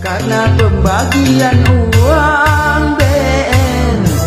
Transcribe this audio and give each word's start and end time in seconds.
karena 0.00 0.48
pembagian 0.56 1.60
uang 1.92 2.96
bensin. 2.96 4.24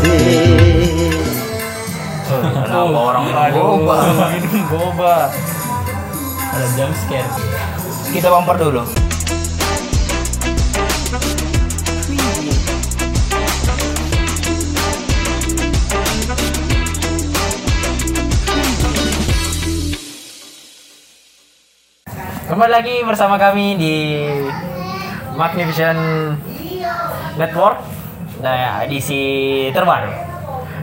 Kenapa 2.30 2.98
orang 3.14 3.26
Boba. 3.53 3.98
minum 4.30 4.62
boba? 4.70 5.33
Ada 6.54 6.67
jump 6.78 6.94
scare. 6.94 7.25
Kita 8.14 8.30
bumper 8.30 8.62
dulu. 8.62 8.86
Kembali 22.43 22.69
lagi 22.69 23.01
bersama 23.01 23.41
kami 23.41 23.73
di 23.81 23.97
Magnificent 25.34 26.00
Network 27.37 27.78
Nah, 28.43 28.83
edisi 28.83 29.23
terbaru 29.71 30.11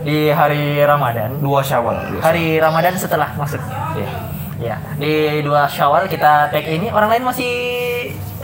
di 0.01 0.33
hari 0.33 0.81
Ramadan. 0.81 1.45
Dua 1.45 1.61
Syawal. 1.61 2.25
Hari 2.25 2.57
Ramadan 2.57 2.97
setelah 2.97 3.37
masuk. 3.37 3.61
Iya. 4.01 4.09
Ya, 4.61 4.77
di 4.97 5.45
dua 5.45 5.69
Syawal 5.69 6.09
kita 6.09 6.49
tag 6.49 6.65
ini 6.65 6.89
orang 6.89 7.13
lain 7.13 7.25
masih 7.29 7.53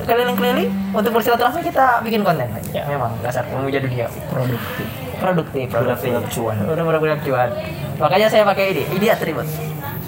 keliling-keliling 0.05 0.69
untuk 0.93 1.17
bersilaturahmi 1.17 1.65
kita 1.65 2.05
bikin 2.05 2.21
konten. 2.21 2.45
Ya, 2.77 2.85
memang 2.85 3.17
dasar 3.25 3.49
pemuja 3.49 3.81
dunia 3.81 4.05
Produktif. 4.29 4.85
produktif, 5.17 5.65
produktif. 5.73 6.13
Cuan. 6.37 6.57
Udah 6.69 6.85
budak-budak 6.85 7.25
cuan. 7.25 7.49
Makanya 7.97 8.29
saya 8.29 8.45
pakai 8.45 8.77
ini, 8.77 8.85
ini 9.01 9.07
atribut. 9.09 9.49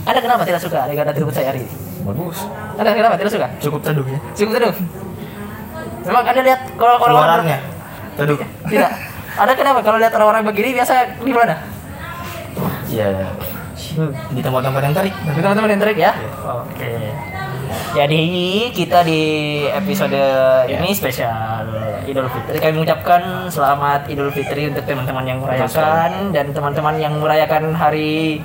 Ada 0.05 0.21
kenapa 0.21 0.45
tidak 0.45 0.61
suka 0.61 0.85
dengan 0.85 1.09
atribut 1.09 1.33
saya 1.33 1.49
hari 1.49 1.65
ini? 1.65 1.73
Bagus. 2.05 2.45
Ada 2.77 2.93
kenapa 2.93 3.17
tidak 3.17 3.33
suka? 3.33 3.49
Cukup 3.57 3.81
teduh 3.81 4.05
ya. 4.05 4.21
Cukup 4.37 4.53
teduh. 4.61 4.75
Memang 6.09 6.25
Anda 6.25 6.43
lihat 6.43 6.61
kalau 6.81 6.97
Keluarannya. 6.97 7.59
Teduh. 8.17 8.39
tidak. 8.67 8.91
Ada 9.39 9.53
kenapa 9.55 9.81
kalau 9.87 10.03
lihat 10.03 10.13
orang-orang 10.19 10.43
begini 10.51 10.75
biasa 10.75 11.21
di 11.23 11.31
mana? 11.31 11.55
Iya. 12.91 13.31
Di 14.35 14.41
tempat-tempat 14.43 14.83
yang 14.83 14.95
tarik. 14.97 15.15
Nanti 15.23 15.41
teman-teman 15.45 15.71
yang 15.71 15.81
trik 15.85 15.99
ya. 16.01 16.13
Oke. 16.43 16.93
Jadi 17.95 18.23
kita 18.73 19.05
di 19.05 19.23
episode 19.69 20.23
ini 20.67 20.91
spesial 20.97 21.69
Idul 22.09 22.29
Fitri. 22.33 22.57
Kami 22.57 22.73
mengucapkan 22.81 23.47
selamat 23.53 24.09
Idul 24.09 24.33
Fitri 24.33 24.73
untuk 24.73 24.89
teman-teman 24.89 25.25
yang 25.29 25.39
merayakan 25.45 26.33
dan 26.33 26.51
teman-teman 26.51 26.97
yang 26.97 27.15
merayakan 27.21 27.77
hari 27.77 28.41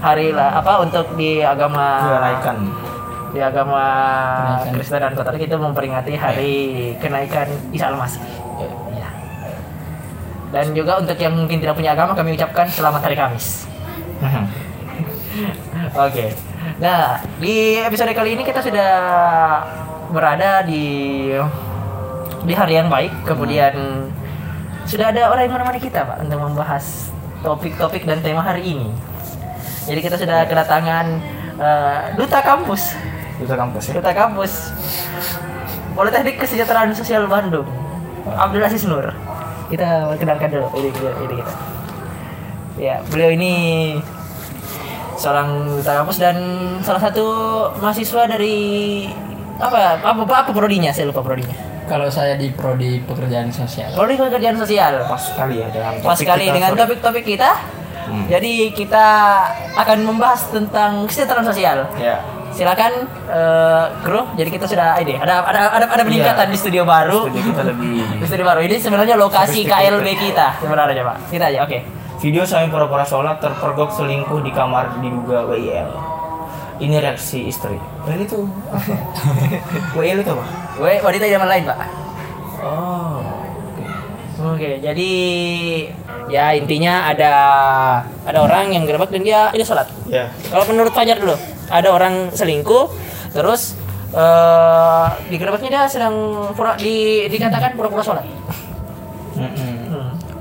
hari 0.00 0.36
lah 0.36 0.60
apa 0.60 0.84
untuk 0.84 1.16
di 1.16 1.40
agama 1.40 2.16
Menaikan. 2.20 2.56
Di 3.34 3.40
agama 3.42 3.82
Kenaikan. 4.62 4.74
Kristen 4.78 5.02
dan 5.02 5.12
Katolik 5.18 5.42
itu 5.50 5.56
memperingati 5.58 6.14
hari 6.14 6.54
kenaikan 7.02 7.50
Isa 7.74 7.90
Al-Masih. 7.90 8.22
Ya. 8.94 9.10
Dan 10.54 10.70
juga 10.70 11.02
untuk 11.02 11.18
yang 11.18 11.34
mungkin 11.34 11.58
tidak 11.58 11.74
punya 11.74 11.98
agama 11.98 12.14
kami 12.14 12.38
ucapkan 12.38 12.70
selamat 12.70 13.10
hari 13.10 13.18
Kamis. 13.18 13.66
Oke. 16.06 16.30
Nah, 16.78 17.18
di 17.42 17.82
episode 17.82 18.14
kali 18.14 18.38
ini 18.38 18.46
kita 18.46 18.62
sudah 18.62 18.92
berada 20.14 20.62
di 20.62 20.86
di 22.46 22.54
hari 22.54 22.78
yang 22.78 22.86
baik. 22.86 23.10
Kemudian 23.26 23.74
sudah 24.86 25.10
ada 25.10 25.34
orang 25.34 25.50
yang 25.50 25.54
menemani 25.58 25.80
kita, 25.82 26.06
Pak, 26.06 26.22
untuk 26.22 26.38
membahas 26.38 27.10
topik-topik 27.42 28.06
dan 28.06 28.22
tema 28.22 28.46
hari 28.46 28.62
ini. 28.62 28.88
Jadi 29.84 30.00
kita 30.00 30.16
sudah 30.16 30.48
kedatangan 30.48 31.06
eh, 31.60 32.00
duta 32.16 32.40
kampus, 32.40 32.94
Duta 33.44 33.54
kampus 33.54 33.84
ya. 33.86 33.92
duta 33.94 34.12
kampus 34.12 34.52
Politeknik 35.94 36.40
Kesejahteraan 36.40 36.90
Sosial 36.90 37.28
Bandung, 37.28 37.68
Abdul 38.26 38.58
Aziz 38.60 38.82
Nur. 38.82 39.14
Kita 39.68 40.10
kenalkan 40.16 40.50
dulu 40.50 40.66
ini, 40.74 40.90
ini 40.90 41.34
kita. 41.36 41.52
Ya, 42.74 42.98
beliau 43.06 43.30
ini 43.30 43.52
seorang 45.14 45.48
duta 45.70 45.92
kampus 45.94 46.18
dan 46.18 46.36
salah 46.80 46.98
satu 46.98 47.24
mahasiswa 47.78 48.26
dari 48.26 49.06
apa 49.54 50.02
apa 50.02 50.20
apa 50.26 50.50
prodinya 50.50 50.90
saya 50.90 51.06
lupa 51.06 51.22
prodinya 51.22 51.54
Kalau 51.84 52.08
saya 52.08 52.34
di 52.34 52.50
prodi 52.50 52.98
pekerjaan 52.98 53.46
sosial. 53.48 53.94
prodi 53.94 54.16
pekerjaan 54.16 54.56
sosial 54.56 55.04
Pas 55.06 55.20
sekali 55.20 55.60
ya 55.60 55.68
dengan 55.70 55.92
pas 56.02 56.16
sekali 56.16 56.44
kita 56.44 56.54
dengan 56.54 56.70
topik-topik 56.74 57.24
kita 57.24 57.50
Hmm. 58.04 58.28
jadi 58.28 58.68
kita 58.76 59.06
akan 59.80 60.04
membahas 60.04 60.52
tentang 60.52 61.08
kesejahteraan 61.08 61.48
sosial 61.48 61.88
Ya. 61.96 62.20
Silakan 62.54 62.92
eh, 63.26 63.84
kru 64.00 64.22
jadi 64.32 64.48
kita 64.48 64.64
sudah 64.64 64.94
ini 64.96 65.18
ada 65.18 65.42
ada 65.42 65.60
ada, 65.74 65.86
ada 65.90 66.02
peningkatan 66.02 66.46
Iya. 66.46 66.52
di 66.54 66.58
studio 66.58 66.82
baru 66.86 67.26
Studi 67.26 67.40
kita 67.42 67.62
lebih 67.66 67.98
di 68.22 68.24
studio 68.24 68.46
baru 68.46 68.60
ini 68.62 68.76
sebenarnya 68.78 69.14
lokasi. 69.14 69.66
KLB 69.66 70.06
kita 70.14 70.62
sebenarnya 70.62 71.02
pak 71.02 71.16
kita 71.28 71.44
aja 71.50 71.60
oke 71.62 71.78
Video 72.14 72.40
sampai 72.40 72.72
pura-pura 72.72 73.04
sholat 73.04 73.36
terpergok 73.36 73.92
selingkuh 73.92 74.40
di 74.40 74.48
kamar 74.48 74.96
diduga 74.96 75.44
WIL. 75.44 75.92
Ini 76.80 76.96
reaksi 76.96 77.44
istri. 77.44 77.76
WIL 78.08 78.24
itu 78.24 78.48
apa? 78.72 78.96
WIL 80.00 80.24
itu 80.24 80.30
apa? 80.32 80.44
Gue 80.74 80.92
wanita 80.98 81.24
zaman 81.28 81.48
lain 81.52 81.62
pak 81.68 81.78
Oh. 82.64 83.20
Oke, 84.34 84.80
jadi 84.80 85.10
ya 86.30 86.56
intinya 86.56 87.08
ada 87.10 87.32
ada 88.24 88.38
orang 88.40 88.72
yang 88.72 88.84
gerbek 88.88 89.12
dan 89.12 89.22
dia 89.22 89.40
ini 89.52 89.64
sholat. 89.64 89.88
Ya. 90.08 90.30
Kalau 90.48 90.64
menurut 90.68 90.92
Fajar 90.94 91.20
dulu, 91.20 91.36
ada 91.68 91.88
orang 91.92 92.32
selingkuh, 92.32 92.88
terus 93.36 93.76
eh 94.14 95.06
di 95.28 95.36
gerbeknya 95.36 95.70
dia 95.70 95.82
sedang 95.90 96.14
pura, 96.54 96.78
di, 96.78 97.26
dikatakan 97.28 97.74
pura-pura 97.74 98.02
sholat. 98.04 98.24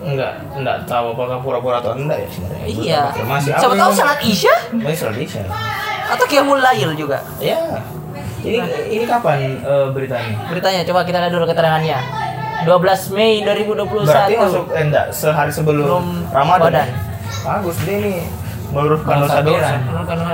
Enggak, 0.04 0.36
enggak 0.52 0.84
tahu 0.84 1.16
apakah 1.16 1.40
pura-pura 1.40 1.80
atau 1.80 1.96
enggak 1.96 2.20
ya 2.20 2.28
sebenarnya. 2.28 2.66
Iya. 2.68 3.02
Masih 3.24 3.52
apa 3.56 3.62
Siapa 3.64 3.76
tahu 3.80 3.92
sholat 3.96 4.20
isya 4.20 4.56
Masih 4.76 4.98
sholat 5.00 5.18
isya. 5.18 5.44
atau 6.04 6.26
qiyamul 6.28 6.60
lail 6.60 6.92
juga. 7.00 7.24
Ya. 7.40 7.56
Ini 8.44 8.60
ini 8.92 9.08
kapan 9.08 9.64
eh, 9.64 9.88
beritanya? 9.96 10.36
Beritanya 10.52 10.84
coba 10.84 11.08
kita 11.08 11.18
lihat 11.24 11.32
dulu 11.32 11.48
keterangannya. 11.48 12.23
12 12.66 13.12
Mei 13.12 13.34
2021. 13.42 14.04
Berarti 14.04 14.34
masuk 14.36 14.66
eh, 14.70 14.82
enggak 14.82 15.06
sehari 15.10 15.52
sebelum 15.52 15.84
Belum 15.84 16.06
Ramadan. 16.30 16.72
Ramadan. 16.72 16.88
Bagus 17.44 17.78
dia 17.82 17.96
ini 17.98 18.14
meluruskan 18.70 19.16
Dosa 19.22 19.40
dosa. 19.40 19.70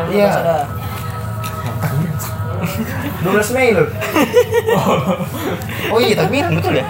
Iya. 0.07 0.31
12 3.21 3.51
Mei 3.55 3.69
loh. 3.71 3.87
oh 5.93 5.99
iya 5.99 6.15
tapi 6.15 6.37
betul 6.45 6.73
ya? 6.73 6.85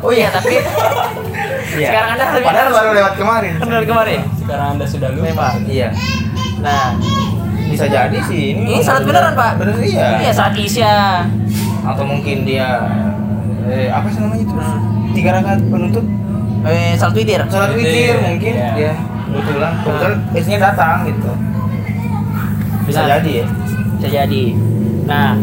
Oh 0.00 0.12
iya, 0.12 0.28
tapi 0.28 0.60
Iya. 1.74 1.88
Sekarang 1.90 2.10
Anda 2.14 2.24
lebih- 2.30 2.46
Padahal 2.46 2.70
baru 2.70 2.90
lewat 2.92 3.14
kemarin. 3.16 3.52
benar 3.58 3.82
kemarin. 3.82 4.20
Sekarang 4.36 4.66
Anda 4.76 4.84
sudah 4.86 5.08
lupa. 5.10 5.24
Memang. 5.26 5.54
Iya. 5.66 5.88
Nah, 6.60 6.86
Bisa 7.66 7.86
jadi 7.88 8.18
sih 8.22 8.54
ini. 8.54 8.78
ini 8.78 8.84
salat 8.84 9.02
beneran, 9.02 9.34
Pak. 9.34 9.52
Bener 9.58 9.74
iya. 9.82 10.22
Iya, 10.22 10.30
saat 10.30 10.54
isya. 10.54 11.24
Atau 11.82 12.04
mungkin 12.06 12.46
dia 12.46 12.86
eh, 13.68 13.88
apa 13.88 14.06
sih 14.12 14.20
namanya 14.20 14.42
itu? 14.44 14.54
Hmm. 14.54 14.80
Tiga 15.14 15.30
rakaat 15.40 15.60
penutup 15.68 16.04
Eh, 16.64 16.96
salat 16.96 17.12
witir. 17.12 17.44
Salat 17.52 17.76
Witir, 17.76 18.16
mungkin 18.24 18.54
dia 18.56 18.96
kebetulan 19.28 19.72
kebetulan 19.84 20.16
istrinya 20.32 20.60
datang 20.72 20.96
gitu. 21.04 21.30
Bisa 22.88 23.00
Nah. 23.04 23.08
jadi 23.12 23.30
ya. 23.44 23.46
Bisa 24.00 24.08
jadi. 24.08 24.44
Nah, 25.04 25.36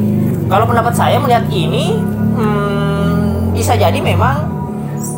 kalau 0.49 0.65
pendapat 0.65 0.93
saya 0.97 1.21
melihat 1.21 1.45
ini 1.53 2.01
hmm, 2.33 3.53
bisa 3.53 3.77
jadi 3.77 4.01
memang 4.01 4.49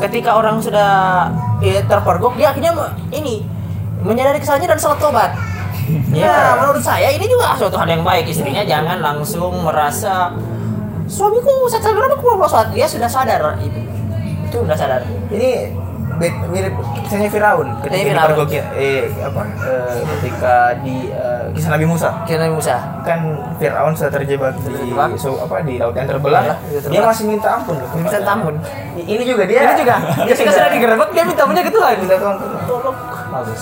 ketika 0.03 0.35
orang 0.35 0.59
sudah 0.59 1.31
eh, 1.63 1.79
terpergok 1.87 2.35
dia 2.35 2.51
akhirnya 2.51 2.75
ini 3.15 3.47
menyadari 4.03 4.43
kesalahannya 4.43 4.75
dan 4.75 4.79
salat 4.83 4.99
tobat. 4.99 5.31
ya, 6.15 6.59
menurut 6.59 6.83
saya 6.83 7.15
ini 7.15 7.27
juga 7.31 7.55
suatu 7.55 7.79
hal 7.79 7.87
yang 7.87 8.03
baik 8.03 8.27
istrinya 8.27 8.63
jangan 8.67 8.99
langsung 8.99 9.63
merasa 9.63 10.35
suamiku 11.05 11.67
saya 11.67 11.81
kenapa 11.83 12.15
aku 12.15 12.23
belum 12.25 12.43
sholat 12.45 12.69
dia 12.71 12.85
sudah 12.87 13.09
sadar 13.09 13.41
itu 13.59 13.79
itu 14.47 14.55
sudah 14.55 14.77
sadar. 14.77 15.01
Ini 15.33 15.73
mirip 16.23 16.77
kisahnya 17.03 17.25
Firaun 17.25 17.73
ketika 17.81 17.89
Kisahnya 17.89 18.05
Firaun. 18.05 18.29
dipergok 18.29 18.49
ya, 18.53 18.63
eh 18.77 19.09
apa 19.17 19.41
eh, 19.65 19.97
ketika 20.13 20.55
di 20.85 20.95
eh, 21.09 21.43
kisah 21.57 21.69
Nabi 21.73 21.85
Musa. 21.89 22.09
Kira 22.23 22.45
Musa. 22.47 22.75
Kan 23.01 23.19
Firaun 23.57 23.93
sudah 23.97 24.11
terjebak 24.13 24.53
di 24.61 24.93
so, 25.17 25.41
apa 25.41 25.65
di 25.65 25.81
laut 25.81 25.97
yang 25.97 26.05
terbelah. 26.05 26.45
Iya, 26.45 26.55
iya, 26.69 26.79
dia 26.85 27.01
masih 27.01 27.25
minta 27.25 27.49
ampun 27.57 27.81
loh. 27.81 27.89
Minta 27.97 28.21
ampun. 28.23 28.55
Ini 28.93 29.23
juga 29.25 29.43
dia. 29.49 29.59
Dia 29.65 29.73
juga. 29.73 29.95
Ketika 30.29 30.51
sudah 30.53 30.69
digerebek 30.69 31.09
dia 31.11 31.23
minta 31.25 31.43
punya 31.49 31.61
ke 31.65 31.71
Tuhan 31.73 31.93
minta 31.97 32.15
ampun. 32.21 32.49
Tolong 32.69 32.97
bagus. 33.33 33.61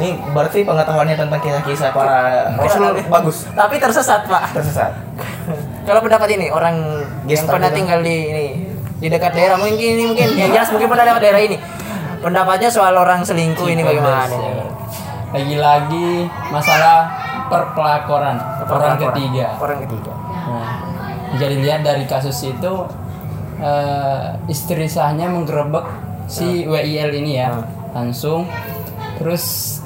Ini 0.00 0.10
berarti 0.32 0.58
pengetahuannya 0.64 1.16
tentang 1.20 1.40
kisah-kisah 1.44 1.90
para 1.92 2.48
Rasul 2.56 2.80
Tapi- 2.80 3.04
bagus. 3.12 3.36
tapi 3.52 3.76
tersesat 3.76 4.24
pak. 4.24 4.56
Tersesat 4.56 4.92
Kalau 5.86 6.00
pendapat 6.04 6.28
ini 6.36 6.46
orang 6.52 6.76
yang 7.24 7.44
pernah 7.48 7.70
tinggal 7.72 8.04
di 8.04 8.16
ini 8.28 8.46
di 9.00 9.08
dekat 9.08 9.32
daerah 9.32 9.56
mungkin 9.56 9.80
ini 9.80 10.04
mungkin 10.12 10.28
yang 10.36 10.52
jelas 10.52 10.68
mungkin 10.68 10.92
pernah 10.92 11.04
lewat 11.08 11.22
daerah 11.24 11.40
ini. 11.40 11.56
Pendapatnya 12.20 12.68
soal 12.68 12.92
orang 13.00 13.24
selingkuh 13.24 13.64
ini 13.64 13.80
bagaimana? 13.80 14.36
Lagi-lagi 15.32 16.28
masalah 16.52 17.08
perpelakoran 17.48 18.36
orang 18.68 19.00
ketiga. 19.00 19.56
Orang 19.56 19.78
ketiga. 19.88 20.12
Nah, 20.12 20.68
bisa 21.32 21.46
dilihat 21.48 21.80
dari 21.80 22.04
kasus 22.04 22.36
itu 22.44 22.72
eh, 23.56 24.36
istri 24.52 24.84
sahnya 24.84 25.32
menggerebek 25.32 25.86
si 26.30 26.68
WIL 26.68 27.10
ini 27.10 27.42
ya 27.42 27.50
langsung 27.90 28.46
terus 29.18 29.78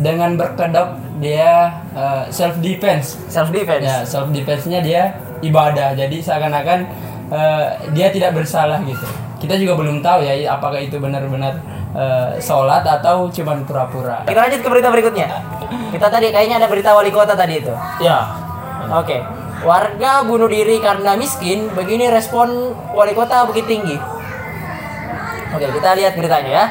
dengan 0.00 0.38
berkedok 0.38 0.96
dia 1.20 1.70
self 2.32 2.58
defense 2.64 3.20
Self 3.28 3.52
defense. 3.52 3.84
ya 3.84 3.96
self 4.06 4.32
defense-nya 4.32 4.80
dia 4.80 5.02
ibadah 5.42 5.92
jadi 5.98 6.16
seakan-akan 6.22 6.78
eh, 7.30 7.66
dia 7.92 8.08
tidak 8.14 8.32
bersalah 8.38 8.78
gitu 8.86 9.04
kita 9.42 9.58
juga 9.58 9.74
belum 9.74 9.98
tahu 10.06 10.22
ya 10.22 10.54
apakah 10.54 10.78
itu 10.78 11.02
benar-benar 11.02 11.58
eh, 11.98 12.38
sholat 12.38 12.86
atau 12.86 13.26
cuman 13.26 13.66
pura-pura 13.66 14.22
Kita 14.22 14.38
lanjut 14.38 14.60
ke 14.62 14.68
berita 14.70 14.88
berikutnya. 14.88 15.26
Kita 15.90 16.06
tadi 16.08 16.30
kayaknya 16.30 16.62
ada 16.62 16.68
berita 16.70 16.94
wali 16.94 17.10
kota 17.10 17.34
tadi 17.34 17.58
itu. 17.58 17.74
Ya. 17.98 18.30
Oke. 18.94 19.18
Warga 19.66 20.22
bunuh 20.26 20.46
diri 20.46 20.78
karena 20.78 21.18
miskin. 21.18 21.70
Begini 21.74 22.06
respon 22.06 22.70
wali 22.94 23.12
kota 23.18 23.42
Bukit 23.50 23.66
Tinggi. 23.66 23.98
Oke, 25.52 25.66
kita 25.68 25.90
lihat 25.98 26.14
beritanya 26.16 26.50
ya. 26.50 26.64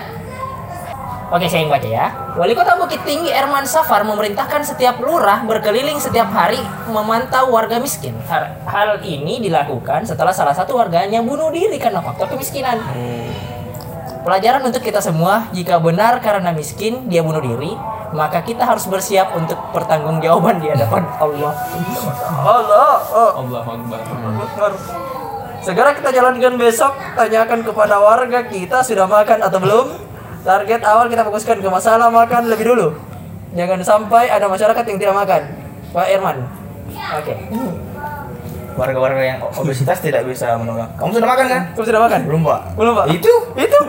Oke, 1.32 1.48
saya 1.48 1.64
yang 1.64 1.72
baca 1.72 1.88
ya. 1.88 2.12
Wali 2.36 2.52
Kota 2.52 2.76
Bukit 2.76 3.08
Tinggi 3.08 3.32
Erman 3.32 3.64
Safar 3.64 4.04
memerintahkan 4.04 4.68
setiap 4.68 5.00
lurah 5.00 5.48
berkeliling 5.48 5.96
setiap 5.96 6.28
hari 6.28 6.60
memantau 6.92 7.56
warga 7.56 7.80
miskin. 7.80 8.12
Hal, 8.28 8.60
hal 8.68 9.00
ini 9.00 9.40
dilakukan 9.40 10.04
setelah 10.04 10.36
salah 10.36 10.52
satu 10.52 10.76
warganya 10.76 11.24
bunuh 11.24 11.48
diri 11.48 11.80
karena 11.80 12.04
faktor 12.04 12.36
kemiskinan. 12.36 12.84
Pelajaran 14.28 14.60
untuk 14.68 14.84
kita 14.84 15.00
semua, 15.00 15.48
jika 15.56 15.80
benar 15.80 16.20
karena 16.20 16.52
miskin 16.52 17.08
dia 17.08 17.24
bunuh 17.24 17.40
diri, 17.40 17.80
maka 18.12 18.44
kita 18.44 18.68
harus 18.68 18.84
bersiap 18.92 19.32
untuk 19.32 19.56
pertanggungjawaban 19.72 20.60
di 20.60 20.68
hadapan 20.68 21.08
Allah. 21.24 21.56
Allah. 22.44 22.96
Oh. 23.08 23.32
Allah 23.48 23.62
Akbar 23.64 24.72
Segera 25.64 25.96
kita 25.96 26.12
jalankan 26.12 26.60
besok, 26.60 26.92
tanyakan 27.16 27.64
kepada 27.64 28.04
warga 28.04 28.44
kita 28.52 28.84
sudah 28.84 29.08
makan 29.08 29.48
atau 29.48 29.64
belum. 29.64 30.11
Target 30.42 30.82
awal 30.82 31.06
kita 31.06 31.22
fokuskan 31.22 31.62
ke 31.62 31.70
masalah 31.70 32.10
makan 32.10 32.50
lebih 32.50 32.66
dulu. 32.68 32.88
Jangan 33.54 33.80
sampai 33.80 34.26
ada 34.26 34.48
masyarakat 34.48 34.84
yang 34.84 34.98
tidak 34.98 35.16
makan. 35.16 35.42
Pak 35.92 36.08
Irman. 36.10 36.38
Oke. 37.20 37.34
Warga-warga 38.72 39.22
yang 39.22 39.40
obesitas 39.44 40.00
tidak 40.00 40.24
bisa 40.24 40.56
menolak. 40.56 40.90
Kamu 40.96 41.12
sudah 41.12 41.30
makan 41.30 41.46
kan? 41.46 41.62
Kamu 41.76 41.86
sudah 41.86 42.02
makan? 42.02 42.20
Belum, 42.26 42.42
Pak. 42.42 42.60
Belum, 42.74 42.94
Pak. 42.96 43.06
Itu? 43.12 43.34
Itu. 43.56 43.80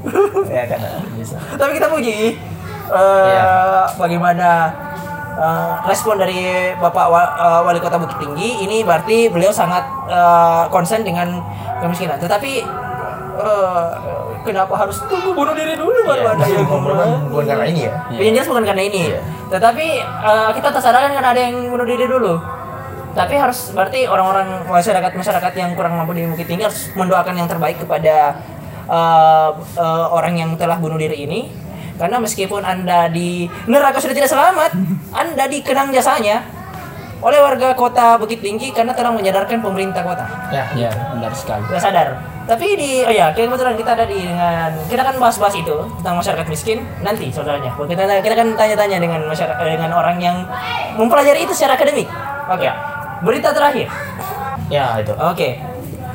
Ya 0.48 0.64
kan 0.64 0.80
bisa. 1.12 1.36
Tapi 1.36 1.76
kita 1.76 1.84
puji 1.86 2.32
eh, 2.88 3.28
Iya. 3.28 3.84
bagaimana 3.94 4.72
eh, 5.36 5.72
respon 5.84 6.16
dari 6.16 6.40
Bapak 6.74 7.06
Wa- 7.06 7.34
eh, 7.36 7.60
Wali 7.62 7.78
Kota 7.78 8.00
Bukit 8.00 8.16
Tinggi. 8.16 8.64
Ini 8.64 8.80
berarti 8.80 9.28
beliau 9.28 9.52
sangat 9.52 9.84
konsen 10.68 11.04
dengan 11.04 11.44
kemiskinan. 11.78 12.16
Tetapi 12.16 12.64
kenapa 14.42 14.74
harus 14.76 14.98
tunggu 15.06 15.30
bunuh 15.32 15.54
diri 15.54 15.74
dulu 15.76 15.98
baru 16.06 16.34
ada 16.34 16.44
yang 16.46 16.66
Bukan 16.66 17.08
bukan 17.30 17.44
karena 17.46 17.66
ini 17.68 17.80
ya. 17.86 17.92
Yang 18.14 18.32
jelas 18.40 18.48
bukan 18.48 18.64
karena 18.66 18.82
ini. 18.84 19.02
Tetapi 19.50 19.86
eh, 20.02 20.50
kita 20.56 20.68
tersadarkan 20.72 21.10
kan 21.16 21.26
ada 21.32 21.40
yang 21.40 21.56
bunuh 21.68 21.86
diri 21.86 22.04
dulu. 22.06 22.34
Tapi 23.10 23.34
harus 23.34 23.74
berarti 23.74 24.06
orang-orang 24.06 24.70
masyarakat 24.70 25.12
masyarakat 25.18 25.52
yang 25.58 25.70
kurang 25.74 25.98
mampu 25.98 26.14
di 26.14 26.22
Bukit 26.30 26.46
Tinggi 26.46 26.62
harus 26.62 26.94
mendoakan 26.94 27.34
yang 27.34 27.48
terbaik 27.50 27.82
kepada 27.82 28.38
eh, 28.86 29.50
eh, 29.76 30.06
orang 30.10 30.34
yang 30.38 30.50
telah 30.56 30.78
bunuh 30.78 30.96
diri 30.96 31.26
ini. 31.26 31.40
Karena 32.00 32.16
meskipun 32.16 32.64
anda 32.64 33.12
di 33.12 33.44
neraka 33.68 34.00
sudah 34.00 34.16
tidak 34.16 34.32
selamat, 34.32 34.72
anda 35.12 35.44
dikenang 35.44 35.92
jasanya 35.92 36.40
oleh 37.20 37.36
warga 37.40 37.76
kota 37.76 38.16
Bukit 38.16 38.40
Tinggi 38.40 38.72
karena 38.72 38.96
telah 38.96 39.12
menyadarkan 39.12 39.60
pemerintah 39.60 40.00
kota. 40.00 40.24
Ya. 40.48 40.64
ya 40.72 40.90
benar 41.12 41.32
sekali 41.36 41.64
Sudah 41.68 41.82
sadar. 41.82 42.08
Tapi 42.48 42.66
di 42.74 42.90
oh 43.06 43.12
ya, 43.12 43.30
kebetulan 43.30 43.76
kita 43.78 43.90
ada 43.94 44.04
di 44.08 44.18
dengan 44.26 44.72
kita 44.90 45.02
kan 45.06 45.14
bahas-bahas 45.20 45.54
itu 45.54 45.76
tentang 46.00 46.14
masyarakat 46.18 46.46
miskin 46.50 46.82
nanti 47.04 47.30
saudaranya. 47.30 47.70
Kita 47.76 48.02
kita 48.24 48.34
kan 48.34 48.48
tanya-tanya 48.58 48.98
dengan 48.98 49.20
masyarakat 49.28 49.60
dengan 49.60 49.90
orang 49.94 50.18
yang 50.18 50.36
mempelajari 50.98 51.46
itu 51.46 51.54
secara 51.54 51.78
akademik. 51.78 52.10
Oke. 52.50 52.66
Ya. 52.66 52.74
Berita 53.20 53.52
terakhir. 53.52 53.86
Ya, 54.72 54.96
itu. 54.98 55.12
Oke. 55.14 55.60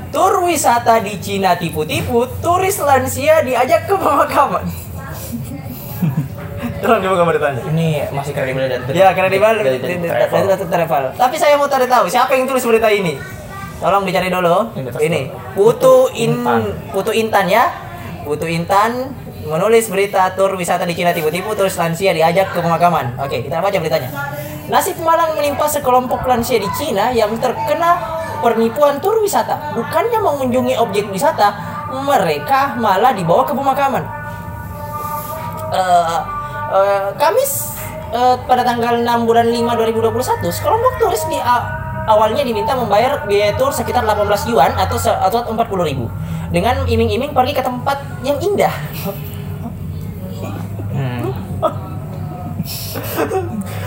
Tur 0.10 0.48
wisata 0.48 1.04
di 1.04 1.20
Cina 1.20 1.60
tipu-tipu, 1.60 2.24
turis 2.40 2.80
lansia 2.80 3.44
diajak 3.44 3.86
ke 3.86 3.96
pemakaman. 4.00 4.64
Tolong 6.82 7.02
dibuka 7.02 7.24
beritanya. 7.28 7.62
Ini 7.68 7.88
masih 8.14 8.32
kredibel 8.32 8.68
dan 8.68 8.82
Ya, 8.94 9.12
dari 9.12 9.80
dari 9.80 9.96
travel. 10.72 11.04
Tapi 11.16 11.36
saya 11.36 11.56
mau 11.60 11.68
tahu 11.68 12.06
siapa 12.08 12.32
yang 12.36 12.48
tulis 12.48 12.64
berita 12.64 12.88
ini. 12.92 13.35
Tolong 13.80 14.04
dicari 14.08 14.32
dulu. 14.32 14.72
Ini. 14.76 15.22
Putu 15.54 16.10
In 16.16 16.42
Intan. 16.42 16.62
Putu 16.96 17.12
Intan 17.12 17.46
ya. 17.52 17.72
Putu 18.24 18.48
Intan 18.48 19.12
menulis 19.46 19.86
berita 19.94 20.34
tur 20.34 20.58
wisata 20.58 20.90
di 20.90 20.98
Cina 20.98 21.14
tipu-tipu 21.14 21.54
terus 21.54 21.78
lansia 21.78 22.16
diajak 22.16 22.50
ke 22.50 22.60
pemakaman. 22.64 23.14
Oke, 23.22 23.46
kita 23.46 23.62
baca 23.62 23.78
beritanya. 23.78 24.10
Nasib 24.66 24.98
malang 25.06 25.38
menimpa 25.38 25.70
sekelompok 25.70 26.26
lansia 26.26 26.58
di 26.58 26.66
Cina 26.74 27.14
yang 27.14 27.30
terkena 27.38 28.02
penipuan 28.42 28.98
tur 28.98 29.22
wisata. 29.22 29.78
Bukannya 29.78 30.18
mengunjungi 30.18 30.74
objek 30.82 31.06
wisata, 31.14 31.54
mereka 31.94 32.74
malah 32.82 33.14
dibawa 33.14 33.46
ke 33.46 33.54
pemakaman 33.54 34.04
eh, 35.76 36.20
eh, 36.74 37.08
Kamis 37.16 37.76
eh, 38.12 38.36
pada 38.48 38.64
tanggal 38.66 39.00
6 39.00 39.28
bulan 39.28 39.48
5 39.48 39.64
2021 39.94 40.50
sekelompok 40.52 40.94
turis 41.00 41.24
di 41.30 41.38
a- 41.40 41.85
awalnya 42.06 42.46
diminta 42.46 42.78
membayar 42.78 43.26
biaya 43.26 43.54
tur 43.58 43.74
sekitar 43.74 44.06
18 44.06 44.50
yuan 44.50 44.72
atau 44.78 44.98
se- 44.98 45.20
atau 45.22 45.46
40 45.46 45.90
ribu 45.90 46.06
dengan 46.54 46.86
iming-iming 46.86 47.34
pergi 47.34 47.54
ke 47.58 47.64
tempat 47.66 47.98
yang 48.22 48.38
indah. 48.40 48.74
Hmm. 50.96 51.34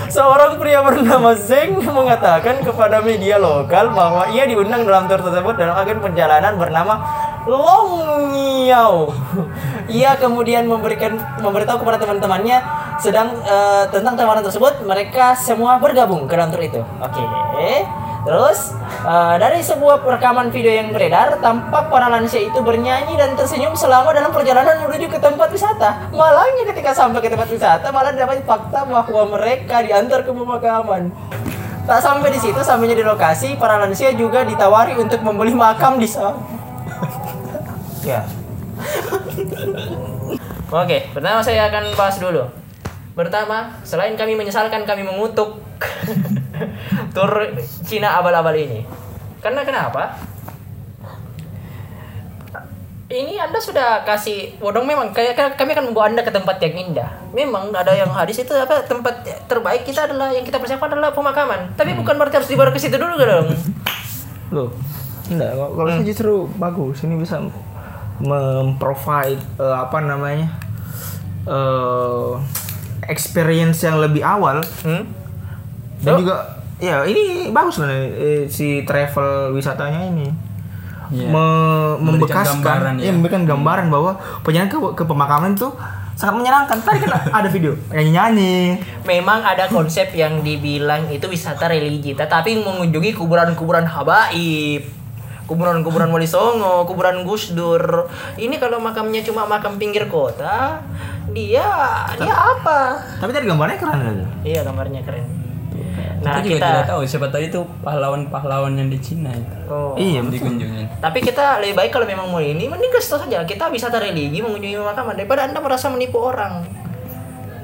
Seorang 0.08 0.56
pria 0.56 0.80
bernama 0.80 1.36
Zeng 1.36 1.80
mengatakan 1.84 2.64
kepada 2.64 3.04
media 3.04 3.36
lokal 3.36 3.92
bahwa 3.92 4.28
ia 4.32 4.48
diundang 4.48 4.88
dalam 4.88 5.04
tur 5.04 5.20
tersebut 5.20 5.54
dalam 5.56 5.76
agen 5.76 6.00
perjalanan 6.00 6.56
bernama 6.56 6.94
Long 7.48 8.32
Yao. 8.68 9.12
Ia 9.88 10.20
kemudian 10.20 10.68
memberikan 10.68 11.16
memberitahu 11.40 11.80
kepada 11.80 11.96
teman-temannya 11.96 12.60
sedang 13.00 13.32
eh, 13.40 13.84
tentang 13.88 14.16
tawaran 14.16 14.44
tersebut. 14.44 14.84
Mereka 14.84 15.32
semua 15.36 15.80
bergabung 15.80 16.28
ke 16.28 16.36
dalam 16.36 16.52
tur 16.52 16.60
itu. 16.60 16.80
Oke. 17.00 17.24
Terus 18.28 18.76
eh, 19.08 19.36
dari 19.40 19.64
sebuah 19.64 20.04
rekaman 20.04 20.52
video 20.52 20.69
yang 20.69 20.92
beredar, 20.92 21.40
tampak 21.40 21.88
para 21.88 22.12
lansia 22.12 22.44
itu 22.44 22.60
bernyanyi 22.60 23.16
dan 23.16 23.32
tersenyum 23.32 23.72
selama 23.72 24.12
dalam 24.12 24.28
perjalanan 24.28 24.85
menuju 24.85 25.08
ke 25.08 25.16
tempat 25.16 25.49
wisata. 25.49 26.12
Malangnya 26.12 26.68
ketika 26.68 26.92
sampai 26.92 27.25
ke 27.25 27.32
tempat 27.32 27.49
wisata, 27.49 27.88
malah 27.88 28.12
dapat 28.12 28.44
fakta 28.44 28.85
bahwa 28.85 29.32
mereka 29.32 29.80
diantar 29.80 30.28
ke 30.28 30.30
pemakaman. 30.37 31.08
Tak 31.88 32.04
sampai 32.04 32.28
di 32.28 32.37
situ, 32.37 32.61
sampainya 32.61 33.00
di 33.00 33.04
lokasi, 33.08 33.56
para 33.56 33.80
lansia 33.80 34.12
juga 34.12 34.44
ditawari 34.44 34.92
untuk 35.00 35.25
membeli 35.25 35.56
makam 35.56 35.97
di 35.97 36.04
sana. 36.04 36.37
Ya. 38.06 38.25
Oke, 40.73 41.12
pertama 41.12 41.44
saya 41.44 41.68
akan 41.68 41.92
bahas 41.92 42.16
dulu. 42.16 42.47
Pertama, 43.12 43.75
selain 43.85 44.16
kami 44.16 44.32
menyesalkan 44.32 44.87
kami 44.88 45.04
mengutuk 45.04 45.61
tur 47.16 47.30
Cina 47.86 48.18
abal-abal 48.18 48.54
ini. 48.56 48.82
Karena 49.38 49.62
kenapa? 49.62 50.18
Ini 53.08 53.40
Anda 53.40 53.56
sudah 53.56 54.04
kasih 54.04 54.60
bodong 54.60 54.84
memang 54.84 55.16
kayak 55.16 55.56
kami 55.56 55.72
akan 55.72 55.88
membawa 55.88 56.12
Anda 56.12 56.20
ke 56.20 56.28
tempat 56.28 56.60
yang 56.60 56.92
indah. 56.92 57.08
Memang 57.32 57.72
ada 57.72 57.96
yang 57.96 58.12
hadis 58.18 58.44
itu 58.44 58.52
apa 58.52 58.84
tempat 58.84 59.24
terbaik 59.48 59.88
kita 59.88 60.04
adalah 60.04 60.28
yang 60.28 60.44
kita 60.44 60.60
persiapkan 60.60 60.92
adalah 60.92 61.16
pemakaman. 61.16 61.72
Tapi 61.72 61.96
bukan 61.96 62.20
berarti 62.20 62.36
harus 62.36 62.50
dibawa 62.52 62.68
ke 62.68 62.76
situ 62.76 63.00
dulu 63.00 63.16
dong. 63.16 63.48
Loh. 64.54 64.68
Enggak, 65.28 65.56
kalau 65.56 65.88
saya 65.88 66.04
justru 66.04 66.48
bagus. 66.60 67.04
Ini 67.04 67.16
bisa 67.16 67.40
memprovide 68.20 69.40
eh, 69.56 69.76
apa 69.76 69.98
namanya? 70.04 70.48
eh 71.48 72.32
experience 73.08 73.80
yang 73.88 73.96
lebih 74.04 74.20
awal 74.20 74.60
Hmm? 74.84 75.08
Dan 76.00 76.12
Yup. 76.14 76.21
juga 76.21 76.35
ya 76.78 77.02
ini 77.02 77.23
bagus 77.49 77.75
sebenarnya 77.75 78.07
eh, 78.12 78.43
si 78.47 78.83
travel 78.83 79.52
wisatanya 79.52 80.02
ini 80.05 80.28
Iya. 81.09 81.25
Me- 81.25 81.97
Memberikan 81.97 82.45
membekaskan 82.45 82.61
gambaran, 82.61 82.95
ya. 82.95 83.02
ya. 83.02 83.11
memberikan 83.11 83.43
gambaran 83.43 83.87
bahwa 83.88 84.12
perjalanan 84.38 84.69
ke, 84.69 84.78
ke 84.93 85.05
pemakaman 85.05 85.57
itu 85.57 85.73
sangat 86.12 86.37
menyenangkan 86.37 86.78
tadi 86.78 87.00
kan 87.00 87.11
ada 87.40 87.49
video 87.49 87.73
nyanyi 87.88 88.11
nyanyi 88.12 88.57
Memang 89.02 89.40
ada 89.40 89.64
konsep 89.67 90.12
yang 90.12 90.45
dibilang 90.45 91.09
itu 91.09 91.25
wisata 91.25 91.64
religi, 91.64 92.12
tetapi 92.12 92.61
mengunjungi 92.61 93.17
kuburan-kuburan 93.17 93.88
habaib, 93.88 94.85
kuburan-kuburan 95.47 96.12
Wali 96.12 96.28
Songo, 96.28 96.85
kuburan 96.85 97.25
Gus 97.25 97.57
Dur. 97.57 98.05
Ini 98.37 98.61
kalau 98.61 98.76
makamnya 98.76 99.25
cuma 99.25 99.49
makam 99.49 99.81
pinggir 99.81 100.05
kota, 100.07 100.85
dia 101.31 101.64
dia 102.14 102.35
apa? 102.37 103.00
tapi 103.17 103.33
tadi 103.33 103.49
gambarnya 103.49 103.81
keren 103.81 103.97
kan 103.99 104.17
Iya 104.43 104.61
gambarnya 104.61 105.00
keren. 105.00 105.25
Nah, 106.18 106.42
kita 106.42 106.50
juga 106.50 106.56
kita- 106.58 106.70
tidak 106.75 106.87
tahu 106.90 107.00
siapa 107.06 107.26
tahu 107.30 107.42
itu 107.46 107.60
pahlawan-pahlawan 107.87 108.72
yang 108.75 108.90
di 108.90 108.98
Cina 108.98 109.30
itu. 109.30 109.54
Oh. 109.70 109.94
Iya, 109.94 110.26
dikunjungin. 110.26 110.87
Tapi 110.98 111.18
kita 111.22 111.62
lebih 111.62 111.78
baik 111.78 111.90
kalau 111.94 112.06
memang 112.10 112.26
mau 112.26 112.42
ini, 112.42 112.66
mending 112.66 112.90
ke 112.90 112.98
saja. 112.98 113.46
Kita 113.46 113.70
wisata 113.70 114.02
religi 114.02 114.42
mengunjungi 114.42 114.76
pemakaman 114.82 115.14
daripada 115.14 115.46
anda 115.46 115.62
merasa 115.62 115.87
menipu 115.87 116.18
orang. 116.18 116.66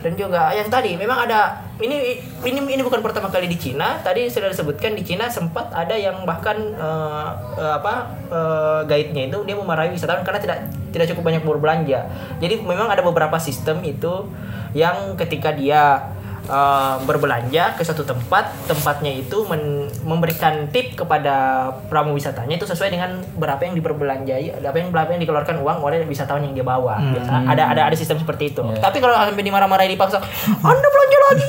Dan 0.05 0.21
juga 0.21 0.53
yang 0.53 0.69
tadi 0.69 1.01
memang 1.01 1.25
ada 1.25 1.65
ini 1.81 2.21
ini 2.45 2.61
ini 2.61 2.83
bukan 2.85 3.01
pertama 3.01 3.33
kali 3.33 3.49
di 3.49 3.57
Cina. 3.57 3.97
Tadi 4.05 4.29
sudah 4.29 4.53
disebutkan 4.53 4.93
di 4.93 5.01
Cina 5.01 5.33
sempat 5.33 5.73
ada 5.73 5.97
yang 5.97 6.29
bahkan 6.29 6.61
eh, 6.61 7.29
eh, 7.57 7.73
apa 7.81 8.13
eh, 8.29 8.81
guide-nya 8.85 9.33
itu 9.33 9.39
dia 9.49 9.57
memarahi 9.57 9.97
wisatawan 9.97 10.21
karena 10.21 10.45
tidak 10.45 10.59
tidak 10.93 11.09
cukup 11.09 11.33
banyak 11.33 11.41
berbelanja. 11.41 12.05
Jadi 12.37 12.61
memang 12.61 12.93
ada 12.93 13.01
beberapa 13.01 13.41
sistem 13.41 13.81
itu 13.81 14.29
yang 14.77 15.17
ketika 15.17 15.57
dia 15.57 16.13
eh, 16.45 16.97
berbelanja 17.03 17.75
ke 17.75 17.83
satu 17.83 18.03
tempat, 18.03 18.53
tempatnya 18.65 19.11
itu 19.11 19.45
men- 19.45 19.89
memberikan 20.05 20.69
tip 20.69 20.95
kepada 20.95 21.69
pramu 21.89 22.13
wisatanya 22.13 22.57
itu 22.57 22.65
sesuai 22.65 22.91
dengan 22.91 23.21
berapa 23.35 23.61
yang 23.61 23.75
diperbelanjai, 23.75 24.61
berapa 24.61 24.77
yang 24.77 24.91
berapa 24.91 25.11
yang 25.13 25.23
dikeluarkan 25.25 25.57
uang 25.61 25.79
oleh 25.81 26.05
wisatawan 26.05 26.45
yang 26.45 26.55
dia 26.55 26.65
bawa. 26.65 26.97
Biasa 27.01 27.33
ada 27.49 27.63
ada 27.71 27.83
ada 27.89 27.97
sistem 27.97 28.17
seperti 28.17 28.51
itu. 28.51 28.63
Tapi 28.79 28.99
kalau 28.99 29.15
sampai 29.15 29.43
dimarah-marahi 29.43 29.93
dipaksa, 29.93 30.21
Anda 30.61 30.89
belanja 30.89 31.19
lagi, 31.33 31.49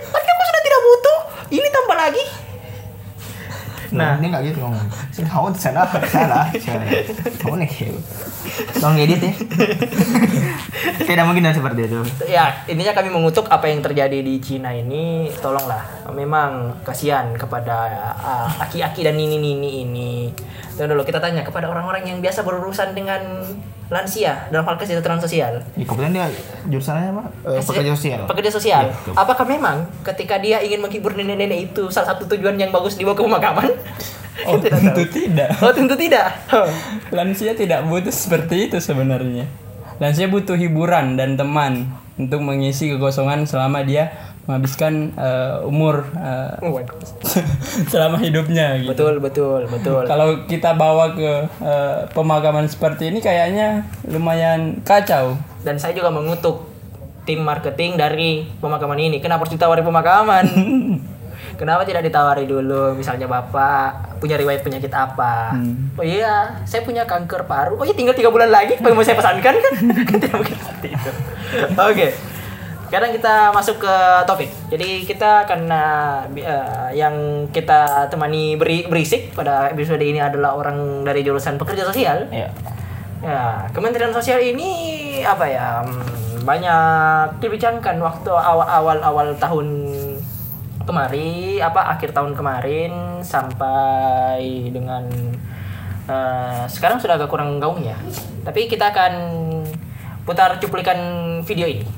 tadi 0.00 0.26
aku 0.26 0.42
sudah 0.44 0.62
tidak 0.62 0.80
butuh, 0.80 1.18
ini 1.50 1.68
tambah 1.68 1.96
lagi. 1.96 2.24
Nah, 3.88 4.20
dia 4.20 4.28
nggak 4.28 4.42
gitu 4.52 4.58
ngomong. 4.60 4.88
Kamu 5.16 5.48
di 5.52 5.60
sana 5.60 5.88
salah. 6.12 6.46
Kamu 7.40 7.54
nih. 7.64 7.70
Tolong 8.76 8.96
edit 9.00 9.20
ya. 9.22 9.32
Tidak 11.08 11.24
mungkin 11.24 11.44
dan 11.44 11.54
seperti 11.56 11.88
itu. 11.88 12.00
ya 12.28 12.64
intinya 12.68 12.92
kami 12.94 13.08
mengutuk 13.12 13.48
apa 13.48 13.68
yang 13.68 13.80
terjadi 13.80 14.18
di 14.20 14.38
Cina 14.40 14.72
ini 14.76 15.32
tolonglah 15.40 15.97
memang 16.08 16.72
kasihan 16.82 17.30
kepada 17.32 17.88
ah, 18.16 18.48
aki-aki 18.60 19.02
dan 19.02 19.14
nini-nini 19.14 19.82
ini 19.82 20.12
dan 20.74 20.88
dulu 20.88 21.02
kita 21.02 21.18
tanya 21.18 21.40
kepada 21.40 21.66
orang-orang 21.66 22.04
yang 22.04 22.18
biasa 22.18 22.40
berurusan 22.40 22.92
dengan 22.92 23.20
lansia 23.88 24.48
dalam 24.48 24.64
hal 24.64 24.76
kesejahteraan 24.76 25.16
sosial 25.18 25.64
Ya, 25.72 25.82
kebetulan 25.82 26.12
dia 26.12 26.26
jurusannya 26.66 27.08
apa? 27.10 27.24
Eh, 27.46 27.60
pekerja 27.62 27.92
sosial. 27.92 28.20
pekerja 28.24 28.50
sosial 28.50 28.84
betul. 28.90 29.12
apakah 29.14 29.44
memang 29.44 29.76
ketika 30.02 30.36
dia 30.36 30.60
ingin 30.60 30.78
menghibur 30.78 31.12
nenek-nenek 31.12 31.72
itu 31.72 31.88
salah 31.88 32.12
satu 32.12 32.28
tujuan 32.28 32.56
yang 32.56 32.68
bagus 32.68 32.94
dibawa 32.94 33.14
ke 33.14 33.24
pemakaman 33.24 33.70
Oh, 34.46 34.54
tentu 34.62 35.02
tidak. 35.08 35.50
oh 35.58 35.74
tentu 35.74 35.98
tidak 35.98 36.30
Lansia 37.10 37.52
tidak 37.52 37.82
butuh 37.84 38.14
seperti 38.14 38.70
itu 38.70 38.78
sebenarnya. 38.78 39.50
Lansia 39.98 40.30
butuh 40.30 40.54
hiburan 40.54 41.18
dan 41.18 41.34
teman 41.34 41.90
untuk 42.14 42.38
mengisi 42.38 42.86
kekosongan 42.88 43.42
selama 43.42 43.82
dia 43.82 44.27
menghabiskan 44.48 45.12
eh, 45.12 45.60
umur 45.68 46.08
eh, 46.16 46.56
selama 47.92 48.16
hidupnya 48.16 48.80
gitu. 48.80 48.96
betul 48.96 49.14
betul 49.20 49.60
betul 49.68 50.02
Kalau 50.08 50.48
kita 50.48 50.72
bawa 50.72 51.12
ke 51.12 51.44
eh, 51.60 52.08
pemakaman 52.16 52.64
seperti 52.64 53.12
ini 53.12 53.20
kayaknya 53.20 53.84
lumayan 54.08 54.80
kacau. 54.88 55.36
dan 55.60 55.76
saya 55.76 55.92
juga 55.92 56.08
mengutuk 56.08 56.64
tim 57.28 57.44
marketing 57.44 58.00
dari 58.00 58.48
pemakaman 58.56 58.96
ini. 58.96 59.20
Kenapa 59.20 59.44
harus 59.44 59.52
ditawari 59.52 59.84
pemakaman? 59.84 60.48
Kenapa 61.60 61.84
tidak 61.84 62.08
ditawari 62.08 62.48
dulu? 62.48 62.96
Misalnya 62.96 63.28
bapak 63.28 64.16
punya 64.16 64.40
riwayat 64.40 64.64
penyakit 64.64 64.88
apa? 64.88 65.52
Oh 65.98 66.06
iya, 66.06 66.56
saya 66.64 66.80
punya 66.86 67.04
kanker 67.04 67.44
paru. 67.44 67.76
Oh 67.76 67.84
iya, 67.84 67.92
tinggal 67.92 68.16
tiga 68.16 68.32
bulan 68.32 68.48
lagi. 68.48 68.80
Mau 68.80 69.04
saya 69.04 69.18
pesankan 69.18 69.60
kan? 69.60 69.74
Kan 70.08 70.16
tidak 70.22 70.38
mungkin 70.40 70.56
seperti 70.56 70.88
itu. 70.96 71.10
Oke. 71.76 72.06
Sekarang 72.88 73.12
kita 73.12 73.52
masuk 73.52 73.84
ke 73.84 73.96
topik. 74.24 74.48
Jadi 74.72 75.04
kita 75.04 75.44
karena 75.44 75.82
eh, 76.32 76.96
yang 76.96 77.44
kita 77.52 78.08
temani 78.08 78.56
beri, 78.56 78.88
berisik 78.88 79.36
pada 79.36 79.68
episode 79.68 80.00
ini 80.00 80.16
adalah 80.24 80.56
orang 80.56 81.04
dari 81.04 81.20
jurusan 81.20 81.60
pekerja 81.60 81.84
sosial. 81.84 82.32
Iya. 82.32 82.48
Ya, 83.18 83.66
Kementerian 83.76 84.14
Sosial 84.14 84.40
ini 84.40 84.70
apa 85.20 85.42
ya 85.44 85.82
hmm, 85.84 86.46
banyak 86.48 87.42
dibincangkan 87.42 87.98
waktu 87.98 88.30
awal-awal 88.30 89.02
awal 89.02 89.28
tahun 89.36 89.68
kemarin, 90.86 91.60
apa 91.60 91.92
akhir 91.98 92.16
tahun 92.16 92.32
kemarin 92.32 93.20
sampai 93.20 94.72
dengan 94.72 95.04
eh, 96.08 96.64
sekarang 96.72 96.96
sudah 97.04 97.20
agak 97.20 97.28
kurang 97.28 97.60
gaung 97.60 97.84
ya. 97.84 98.00
Tapi 98.48 98.64
kita 98.64 98.96
akan 98.96 99.12
putar 100.24 100.56
cuplikan 100.56 100.96
video 101.44 101.68
ini. 101.68 101.97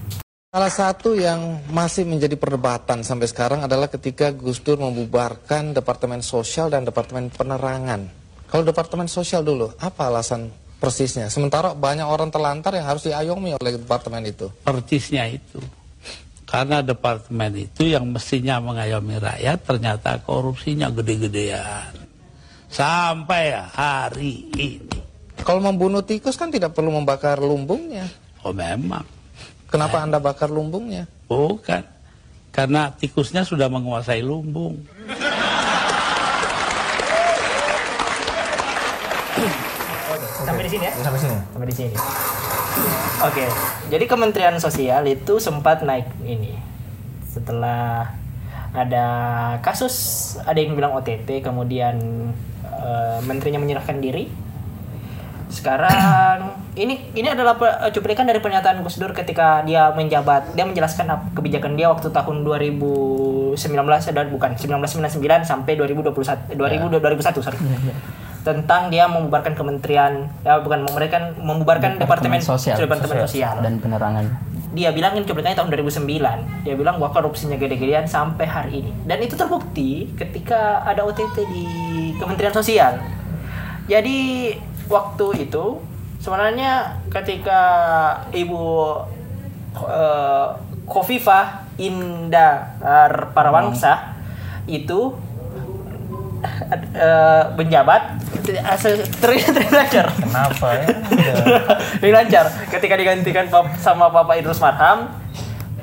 Salah 0.51 0.75
satu 0.75 1.15
yang 1.15 1.63
masih 1.71 2.03
menjadi 2.03 2.35
perdebatan 2.35 3.07
sampai 3.07 3.31
sekarang 3.31 3.71
adalah 3.71 3.87
ketika 3.87 4.35
Gus 4.35 4.59
Dur 4.59 4.83
membubarkan 4.83 5.79
Departemen 5.79 6.27
Sosial 6.27 6.67
dan 6.75 6.83
Departemen 6.83 7.31
Penerangan. 7.31 8.11
Kalau 8.51 8.67
Departemen 8.67 9.07
Sosial 9.07 9.47
dulu, 9.47 9.71
apa 9.79 10.11
alasan 10.11 10.51
persisnya? 10.83 11.31
Sementara 11.31 11.71
banyak 11.71 12.03
orang 12.03 12.35
terlantar 12.35 12.75
yang 12.75 12.83
harus 12.83 13.07
diayomi 13.07 13.55
oleh 13.55 13.79
Departemen 13.79 14.27
itu. 14.27 14.51
persisnya 14.67 15.31
itu. 15.31 15.63
Karena 16.51 16.83
departemen 16.83 17.55
itu 17.55 17.87
yang 17.87 18.11
mestinya 18.11 18.59
mengayomi 18.59 19.23
rakyat 19.23 19.63
ternyata 19.63 20.19
korupsinya 20.19 20.91
gede-gedean. 20.91 21.95
Sampai 22.67 23.55
hari 23.55 24.51
ini. 24.59 24.99
Kalau 25.47 25.63
membunuh 25.63 26.03
tikus 26.03 26.35
kan 26.35 26.51
tidak 26.51 26.75
perlu 26.75 26.91
membakar 26.91 27.39
lumbungnya. 27.39 28.11
Oh 28.43 28.51
memang. 28.51 29.20
Kenapa 29.71 30.03
Anda 30.03 30.19
bakar 30.19 30.51
lumbungnya? 30.51 31.07
Bukan. 31.31 31.87
Karena 32.51 32.91
tikusnya 32.91 33.47
sudah 33.47 33.71
menguasai 33.71 34.19
lumbung. 34.19 34.83
Sampai 40.43 40.67
di 40.67 40.71
sini 40.75 40.85
ya. 40.91 40.93
Sampai 40.99 41.21
sini. 41.23 41.37
sampai 41.55 41.69
di 41.71 41.77
sini. 41.79 41.95
Oke, 43.21 43.45
jadi 43.93 44.05
Kementerian 44.09 44.57
Sosial 44.59 45.05
itu 45.07 45.37
sempat 45.37 45.85
naik 45.85 46.09
ini 46.25 46.57
setelah 47.31 48.11
ada 48.75 49.07
kasus 49.61 49.95
ada 50.43 50.57
yang 50.59 50.75
bilang 50.75 50.97
OTT, 50.99 51.45
kemudian 51.45 51.95
eh, 52.65 53.19
menterinya 53.23 53.63
menyerahkan 53.63 54.03
diri. 54.03 54.50
Sekarang 55.51 56.39
ini 56.73 57.11
ini 57.13 57.27
adalah 57.27 57.55
pe- 57.55 57.91
cuplikan 57.91 58.23
dari 58.23 58.39
pernyataan 58.39 58.81
Gus 58.81 58.97
Dur 58.97 59.11
ketika 59.11 59.61
dia 59.61 59.91
menjabat, 59.91 60.55
dia 60.55 60.63
menjelaskan 60.63 61.11
kebijakan 61.35 61.75
dia 61.75 61.91
waktu 61.91 62.09
tahun 62.09 62.47
2019 62.47 63.59
dan 64.09 64.27
bukan 64.31 64.51
1999 64.55 65.21
sampai 65.43 65.73
2021 65.75 66.55
2000 66.55 66.55
2001 66.55 67.43
sorry. 67.43 67.59
Tentang 68.41 68.89
dia 68.89 69.05
membubarkan 69.05 69.53
kementerian 69.53 70.25
ya 70.41 70.57
bukan 70.59 70.87
membubarkan 70.87 71.23
membubarkan 71.37 71.91
departemen 71.99 72.41
sosial, 72.41 72.79
departemen 72.79 73.21
sosial. 73.21 73.61
dan 73.61 73.77
penerangan. 73.77 74.25
Dia 74.71 74.95
bilang 74.95 75.19
ini 75.19 75.27
cuplikannya 75.27 75.59
tahun 75.59 75.75
2009. 75.75 76.63
Dia 76.63 76.75
bilang 76.79 76.97
bahwa 76.97 77.11
korupsinya 77.11 77.59
gede-gedean 77.59 78.07
sampai 78.07 78.47
hari 78.47 78.73
ini. 78.81 78.95
Dan 79.03 79.19
itu 79.19 79.35
terbukti 79.35 80.15
ketika 80.15 80.87
ada 80.87 81.03
OTT 81.03 81.37
di 81.43 81.65
Kementerian 82.15 82.55
Sosial. 82.55 83.03
Jadi 83.91 84.55
waktu 84.91 85.47
itu 85.49 85.79
sebenarnya 86.21 87.01
ketika 87.09 87.63
Ibu 88.35 88.63
eh, 89.87 90.47
Khofifah 90.85 91.71
Indar 91.81 92.77
Parawangsa 93.33 94.19
itu 94.69 95.17
eh, 96.75 97.45
menjabat 97.57 98.21
terlancar 99.23 100.07
Kenapa 100.13 100.69
ya? 100.77 100.87
Ini 102.03 102.11
lancar 102.13 102.45
ketika 102.69 102.95
digantikan 102.99 103.47
sama 103.79 104.11
Bapak 104.11 104.43
Idrus 104.43 104.61
Marham 104.61 105.09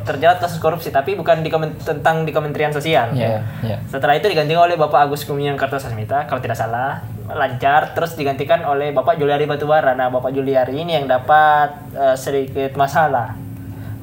terjerat 0.08 0.40
kasus 0.40 0.64
korupsi 0.64 0.88
tapi 0.88 1.20
bukan 1.20 1.44
di 1.44 1.52
tentang 1.84 2.24
di 2.24 2.32
Kementerian 2.32 2.72
Sosial. 2.72 3.12
Iya, 3.12 3.44
iya. 3.60 3.78
Setelah 3.92 4.16
itu 4.16 4.32
digantikan 4.32 4.64
oleh 4.64 4.80
Bapak 4.80 5.04
Agus 5.04 5.28
Kumiang 5.28 5.60
Kartasasmita 5.60 6.32
kalau 6.32 6.40
tidak 6.40 6.56
salah 6.56 7.04
lancar 7.28 7.92
terus 7.92 8.16
digantikan 8.16 8.64
oleh 8.64 8.96
Bapak 8.96 9.20
Juliari 9.20 9.44
Batubara. 9.44 9.94
Nah, 9.94 10.08
Bapak 10.08 10.32
Juliari 10.32 10.80
ini 10.80 10.96
yang 10.96 11.08
dapat 11.08 11.92
eh, 11.96 12.16
sedikit 12.16 12.76
masalah. 12.80 13.36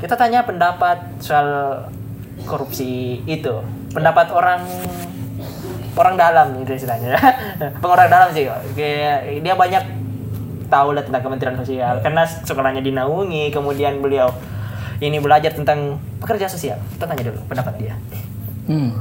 Kita 0.00 0.14
tanya 0.18 0.44
pendapat 0.44 1.20
soal 1.24 1.88
korupsi 2.44 3.24
itu. 3.24 3.64
Pendapat 3.94 4.28
orang 4.34 4.60
orang 5.94 6.14
dalam 6.18 6.46
gitu 6.60 6.76
istilahnya. 6.76 7.16
Pengorang 7.80 8.10
dalam 8.10 8.28
sih. 8.34 8.44
Kayak 8.76 9.40
dia 9.40 9.54
banyak 9.56 9.84
tahu 10.68 10.96
lah 10.96 11.06
tentang 11.06 11.22
Kementerian 11.22 11.56
Sosial 11.60 12.02
karena 12.02 12.26
sekolahnya 12.26 12.82
dinaungi 12.82 13.52
kemudian 13.54 14.02
beliau 14.02 14.32
ini 14.98 15.20
belajar 15.22 15.52
tentang 15.52 16.00
pekerja 16.18 16.48
sosial 16.48 16.80
kita 16.96 17.04
tanya 17.04 17.30
dulu 17.30 17.40
pendapat 17.46 17.74
dia 17.76 17.94
Hmm. 18.64 18.96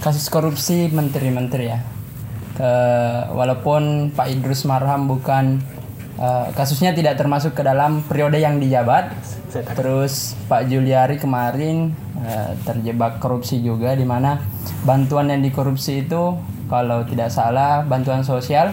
Kasus 0.00 0.32
korupsi 0.32 0.88
menteri-menteri 0.88 1.68
ya. 1.68 1.78
Ke, 2.52 2.72
walaupun 3.32 4.12
Pak 4.12 4.28
Idrus 4.28 4.68
Marham 4.68 5.08
bukan 5.08 5.60
eh, 6.20 6.46
kasusnya 6.52 6.92
tidak 6.92 7.16
termasuk 7.16 7.56
ke 7.56 7.62
dalam 7.64 8.04
periode 8.04 8.36
yang 8.40 8.60
dijabat. 8.60 9.12
Terus 9.52 10.32
Pak 10.48 10.68
Juliari 10.68 11.16
kemarin 11.20 11.92
eh, 12.20 12.56
terjebak 12.64 13.20
korupsi 13.20 13.60
juga 13.60 13.96
di 13.96 14.04
mana 14.04 14.40
bantuan 14.84 15.28
yang 15.32 15.40
dikorupsi 15.40 16.04
itu 16.04 16.36
kalau 16.72 17.04
tidak 17.04 17.28
salah 17.28 17.84
bantuan 17.84 18.24
sosial 18.24 18.72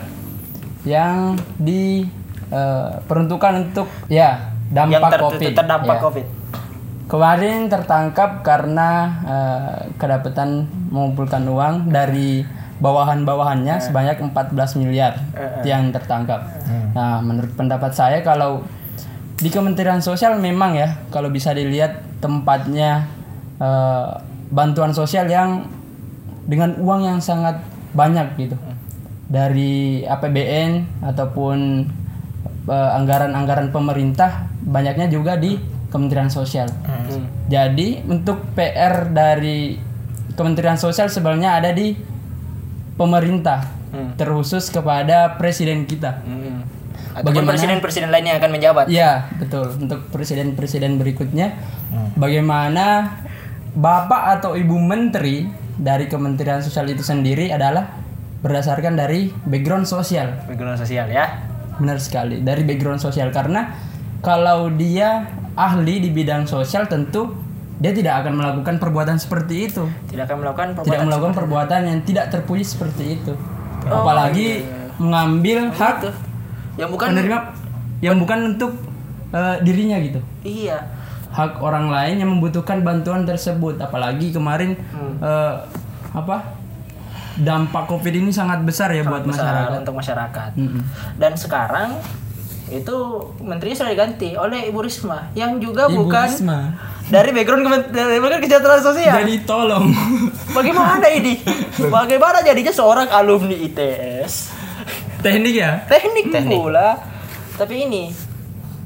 yang 0.87 1.35
diperuntukkan 1.59 3.53
untuk 3.67 3.91
ya 4.07 4.55
yang 4.71 4.87
dampak 4.87 5.11
ter- 5.11 5.23
Covid. 5.25 5.51
terdampak 5.55 5.97
Ya. 5.97 6.01
covid 6.03 6.27
Kemarin 7.09 7.73
tertangkap 7.73 8.45
karena 8.45 8.89
eh, 9.25 9.89
kedapatan 9.97 10.69
mengumpulkan 10.93 11.41
uang 11.49 11.89
dari 11.89 12.45
bawahan-bawahannya 12.79 13.79
sebanyak 13.83 14.17
14 14.31 14.79
miliar 14.79 15.19
yang 15.67 15.91
tertangkap. 15.91 16.47
Nah, 16.95 17.19
menurut 17.19 17.51
pendapat 17.53 17.91
saya 17.91 18.23
kalau 18.23 18.63
di 19.39 19.47
Kementerian 19.47 20.03
Sosial 20.03 20.35
memang 20.39 20.75
ya 20.75 20.99
kalau 21.11 21.31
bisa 21.31 21.55
dilihat 21.55 22.03
tempatnya 22.19 23.07
eh, 23.59 24.09
bantuan 24.51 24.91
sosial 24.91 25.31
yang 25.31 25.63
dengan 26.43 26.75
uang 26.81 27.01
yang 27.07 27.19
sangat 27.23 27.63
banyak 27.95 28.35
gitu. 28.35 28.55
Dari 29.29 30.03
APBN 30.03 31.03
ataupun 31.03 31.87
eh, 32.67 32.89
anggaran-anggaran 32.99 33.71
pemerintah 33.71 34.47
banyaknya 34.63 35.07
juga 35.07 35.39
di 35.39 35.55
Kementerian 35.89 36.29
Sosial. 36.29 36.69
Jadi 37.49 38.05
untuk 38.05 38.53
PR 38.53 39.09
dari 39.09 39.73
Kementerian 40.37 40.77
Sosial 40.77 41.09
sebenarnya 41.09 41.57
ada 41.57 41.73
di 41.73 41.97
pemerintah, 42.99 43.63
terkhusus 44.19 44.67
kepada 44.67 45.39
presiden 45.39 45.87
kita. 45.87 46.19
ataupun 47.09 47.41
presiden-presiden 47.47 48.13
lainnya 48.13 48.37
akan 48.37 48.51
menjabat. 48.53 48.85
Iya, 48.85 49.27
betul. 49.41 49.65
Untuk 49.81 50.07
presiden-presiden 50.13 51.01
berikutnya, 51.01 51.57
bagaimana 52.19 53.17
bapak 53.73 54.39
atau 54.39 54.53
ibu 54.53 54.77
menteri 54.77 55.49
dari 55.79 56.05
Kementerian 56.05 56.61
Sosial 56.61 56.91
itu 56.91 57.01
sendiri 57.01 57.49
adalah 57.49 57.97
berdasarkan 58.39 58.95
dari 58.95 59.31
background 59.47 59.87
sosial. 59.89 60.47
background 60.47 60.79
sosial 60.79 61.07
ya. 61.11 61.43
Benar 61.79 61.97
sekali, 61.99 62.43
dari 62.43 62.61
background 62.67 62.99
sosial. 62.99 63.31
Karena 63.31 63.73
kalau 64.19 64.67
dia 64.71 65.27
ahli 65.55 66.03
di 66.03 66.11
bidang 66.11 66.47
sosial 66.47 66.87
tentu 66.87 67.48
dia 67.79 67.91
tidak 67.91 68.13
akan 68.19 68.33
melakukan 68.35 68.75
perbuatan 68.75 69.15
seperti 69.15 69.65
itu. 69.65 69.83
tidak 70.05 70.27
akan 70.27 70.37
melakukan 70.41 70.67
Tidak 70.67 70.77
perbuatan 70.77 71.05
melakukan 71.05 71.33
perbuatan 71.33 71.79
yang 71.85 71.99
tidak 72.01 72.25
terpuji 72.29 72.63
seperti 72.63 73.03
itu. 73.15 73.33
Oh, 73.85 74.03
Apalagi 74.03 74.61
iya. 74.61 74.91
mengambil 74.97 75.71
hak 75.71 75.95
itu 76.01 76.11
yang 76.75 76.89
bukan 76.89 77.07
penerima 77.09 77.37
yang 77.99 78.15
bukan 78.15 78.39
untuk 78.49 78.71
eh, 79.29 79.55
dirinya 79.61 79.97
gitu. 79.99 80.19
iya 80.41 80.79
Hak 81.29 81.61
orang 81.61 81.87
lain 81.87 82.15
yang 82.17 82.29
membutuhkan 82.31 82.81
bantuan 82.81 83.21
tersebut. 83.23 83.77
Apalagi 83.77 84.29
kemarin 84.29 84.75
Hmm. 84.89 85.15
eh, 85.19 85.55
apa? 86.11 86.59
Dampak 87.37 87.87
Covid 87.87 88.11
ini 88.13 88.29
sangat 88.29 88.59
besar 88.61 88.91
ya 88.91 88.99
buat 89.01 89.23
besar 89.23 89.47
masyarakat. 89.47 89.79
untuk 89.79 89.95
masyarakat 89.95 90.51
Mm-mm. 90.53 90.83
dan 91.15 91.31
sekarang 91.33 91.89
itu 92.67 92.95
menterinya 93.39 93.79
sudah 93.79 93.91
diganti 93.95 94.35
oleh 94.35 94.67
Ibu 94.67 94.83
Risma 94.83 95.31
yang 95.33 95.55
juga 95.57 95.87
Ibu 95.87 96.03
bukan 96.03 96.27
Risma. 96.27 96.59
Dari 97.09 97.29
background 97.33 97.65
dari 97.89 98.17
background 98.21 98.41
kesejahteraan 98.45 98.83
sosial. 98.85 99.15
Jadi 99.25 99.35
tolong. 99.43 99.89
bagaimana 100.57 101.05
ini? 101.09 101.41
Bagaimana 101.89 102.45
jadinya 102.45 102.73
seorang 102.73 103.09
alumni 103.09 103.57
ITS 103.57 104.53
Teknik 105.19 105.55
ya? 105.59 105.83
teknik, 105.89 106.31
pula. 106.47 106.95
Tapi 107.59 107.75
ini 107.89 108.03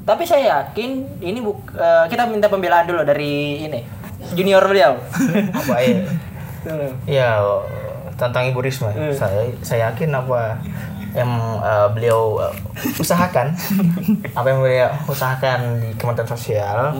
tapi 0.04 0.28
saya 0.28 0.60
yakin 0.60 1.20
ini 1.24 1.40
buk 1.40 1.72
eh, 1.72 2.04
kita 2.12 2.28
minta 2.28 2.52
pembelaan 2.52 2.84
dulu 2.84 3.00
dari 3.08 3.64
ini 3.64 3.80
junior 4.36 4.60
beliau. 4.68 5.00
Apa 5.64 5.80
ya? 5.80 6.04
Ya 7.08 7.28
tentang 8.20 8.52
Ibu 8.52 8.60
Risma. 8.60 8.92
Saya 9.16 9.48
saya 9.64 9.80
yakin 9.92 10.12
apa 10.12 10.60
yang 11.16 11.30
eh, 11.62 11.88
beliau 11.96 12.36
eh, 12.44 12.52
usahakan. 13.00 13.56
Apa 14.38 14.46
yang 14.52 14.60
beliau 14.60 14.90
usahakan 15.08 15.80
di 15.80 15.88
Kementerian 15.96 16.28
Sosial 16.28 16.92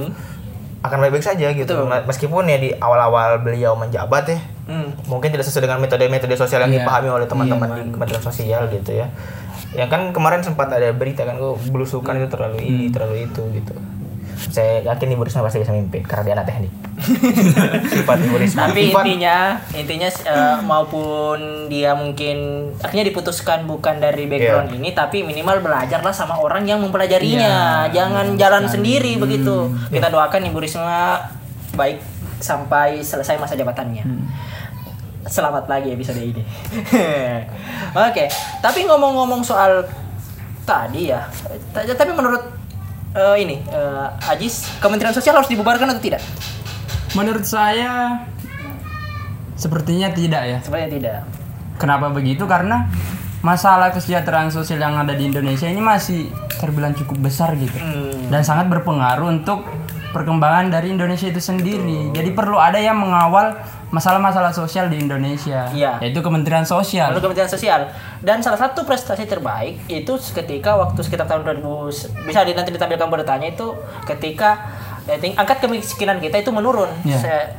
akan 0.85 0.99
baik-baik 1.01 1.25
saja 1.25 1.49
gitu. 1.51 1.75
Meskipun 2.05 2.45
ya 2.45 2.61
di 2.61 2.71
awal-awal 2.77 3.41
beliau 3.41 3.73
menjabat 3.73 4.25
ya 4.29 4.39
Hmm. 4.65 4.97
mungkin 5.05 5.29
tidak 5.29 5.45
sesuai 5.45 5.69
dengan 5.69 5.77
metode-metode 5.77 6.41
sosial 6.41 6.65
yang 6.65 6.73
Iya. 6.73 6.89
dipahami 6.89 7.09
oleh 7.13 7.29
teman-teman 7.29 7.69
di 7.69 7.93
Kementerian 7.93 8.25
Sosial 8.25 8.65
gitu 8.73 8.97
ya. 8.97 9.13
Ya 9.77 9.85
kan 9.89 10.09
kemarin 10.09 10.41
sempat 10.41 10.73
ada 10.73 10.89
berita 10.97 11.21
kan 11.21 11.37
kok 11.37 11.61
belusukan 11.69 12.17
itu 12.17 12.33
terlalu 12.33 12.65
ini, 12.65 12.85
terlalu 12.89 13.29
itu 13.29 13.45
gitu. 13.53 13.77
Saya 14.49 14.81
yakin 14.83 15.13
Ibu 15.13 15.29
Risma 15.29 15.45
pasti 15.45 15.61
bisa 15.61 15.69
mimpi 15.69 16.01
karena 16.01 16.23
dia 16.25 16.33
anak 16.33 16.47
teknik. 16.49 16.73
Sifat 17.87 18.19
Ibu 18.19 18.37
Risma. 18.37 18.67
tapi 18.67 18.89
Sifat- 18.89 19.05
intinya 19.05 19.37
intinya 19.73 20.09
eh, 20.09 20.57
maupun 20.61 21.39
dia 21.67 21.93
mungkin 21.93 22.37
akhirnya 22.77 23.07
diputuskan 23.07 23.65
bukan 23.65 23.99
dari 23.99 24.25
background 24.25 24.69
Iya. 24.69 24.77
ini 24.77 24.89
tapi 24.91 25.21
minimal 25.21 25.61
belajarlah 25.61 26.11
sama 26.11 26.37
orang 26.37 26.65
yang 26.65 26.81
mempelajarinya. 26.81 27.87
Jangan 27.89 28.35
jalan 28.35 28.65
sendiri 28.65 29.17
begitu. 29.17 29.69
Kita 29.89 30.09
doakan 30.09 30.41
ibu 30.45 30.59
Risma 30.59 31.21
baik 31.73 32.01
sampai 32.37 33.01
selesai 33.01 33.37
masa 33.37 33.55
jabatannya. 33.55 34.05
Selamat 35.25 35.65
lagi 35.67 35.89
episode 35.91 36.21
ini. 36.21 36.43
Oke 38.01 38.25
tapi 38.59 38.85
ngomong-ngomong 38.85 39.41
soal 39.41 39.85
tadi 40.63 41.09
ya 41.09 41.29
ta- 41.71 41.85
tapi 41.87 42.11
menurut 42.11 42.41
eh, 43.13 43.37
ini 43.39 43.61
eh, 43.63 44.07
Ajis 44.27 44.69
Kementerian 44.79 45.13
Sosial 45.13 45.33
harus 45.35 45.47
dibubarkan 45.47 45.87
atau 45.87 46.01
tidak 46.01 46.21
Menurut 47.15 47.47
saya 47.47 48.23
sepertinya 49.55 50.11
tidak 50.11 50.43
ya. 50.43 50.59
sebenarnya 50.67 50.91
tidak 50.91 51.19
Kenapa 51.79 52.11
begitu? 52.11 52.47
Karena 52.47 52.87
masalah 53.43 53.91
kesejahteraan 53.91 54.51
sosial 54.51 54.79
yang 54.79 54.95
ada 54.95 55.11
di 55.15 55.27
Indonesia 55.27 55.67
ini 55.67 55.83
masih 55.83 56.31
terbilang 56.59 56.95
cukup 56.95 57.19
besar 57.29 57.55
gitu. 57.59 57.75
Hmm. 57.77 58.31
Dan 58.31 58.47
sangat 58.47 58.71
berpengaruh 58.71 59.27
untuk 59.27 59.67
perkembangan 60.15 60.71
dari 60.71 60.95
Indonesia 60.95 61.27
itu 61.27 61.43
sendiri. 61.43 62.15
Jadi 62.15 62.31
perlu 62.31 62.57
ada 62.63 62.79
yang 62.79 62.95
mengawal 62.95 63.59
masalah-masalah 63.91 64.55
sosial 64.55 64.87
di 64.87 64.99
Indonesia, 65.03 65.71
Iya. 65.75 65.99
yaitu 66.03 66.19
Kementerian 66.23 66.67
Sosial. 66.67 67.11
Lalu 67.15 67.31
Kementerian 67.31 67.51
Sosial 67.51 67.91
dan 68.23 68.43
salah 68.43 68.59
satu 68.59 68.83
prestasi 68.83 69.27
terbaik 69.27 69.83
itu 69.87 70.15
ketika 70.35 70.75
waktu 70.75 70.99
sekitar 71.03 71.27
tahun 71.31 71.47
2000 71.63 72.11
bisa 72.27 72.43
nanti 72.43 72.71
ditampilkan 72.75 73.07
beritanya 73.11 73.51
itu 73.51 73.75
ketika 74.07 74.67
eh, 75.07 75.19
ting- 75.19 75.35
angkat 75.35 75.59
kemiskinan 75.59 76.19
kita 76.19 76.37
itu 76.37 76.49
menurun 76.49 76.89
Iya. 77.03 77.19
Se- 77.19 77.51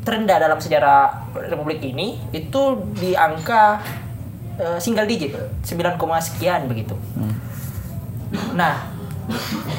terendah 0.00 0.38
dalam 0.38 0.56
sejarah 0.56 1.12
Republik 1.44 1.78
ini 1.80 2.16
itu 2.30 2.62
di 2.94 3.12
angka 3.12 3.84
eh, 4.56 4.76
single 4.76 5.04
digit 5.04 5.36
9, 5.60 5.96
sekian 6.20 6.64
begitu. 6.66 6.96
Nah, 8.52 8.86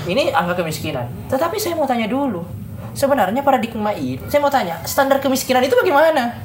ini 0.04 0.30
angka 0.30 0.58
kemiskinan. 0.58 1.08
Tetapi 1.27 1.56
saya 1.56 1.73
mau 1.73 1.86
tanya 1.86 2.06
dulu. 2.06 2.43
Sebenarnya 2.91 3.39
paradigma 3.39 3.93
ini, 3.93 4.19
saya 4.25 4.39
mau 4.39 4.49
tanya, 4.49 4.75
standar 4.84 5.17
kemiskinan 5.17 5.63
itu 5.63 5.73
bagaimana? 5.73 6.36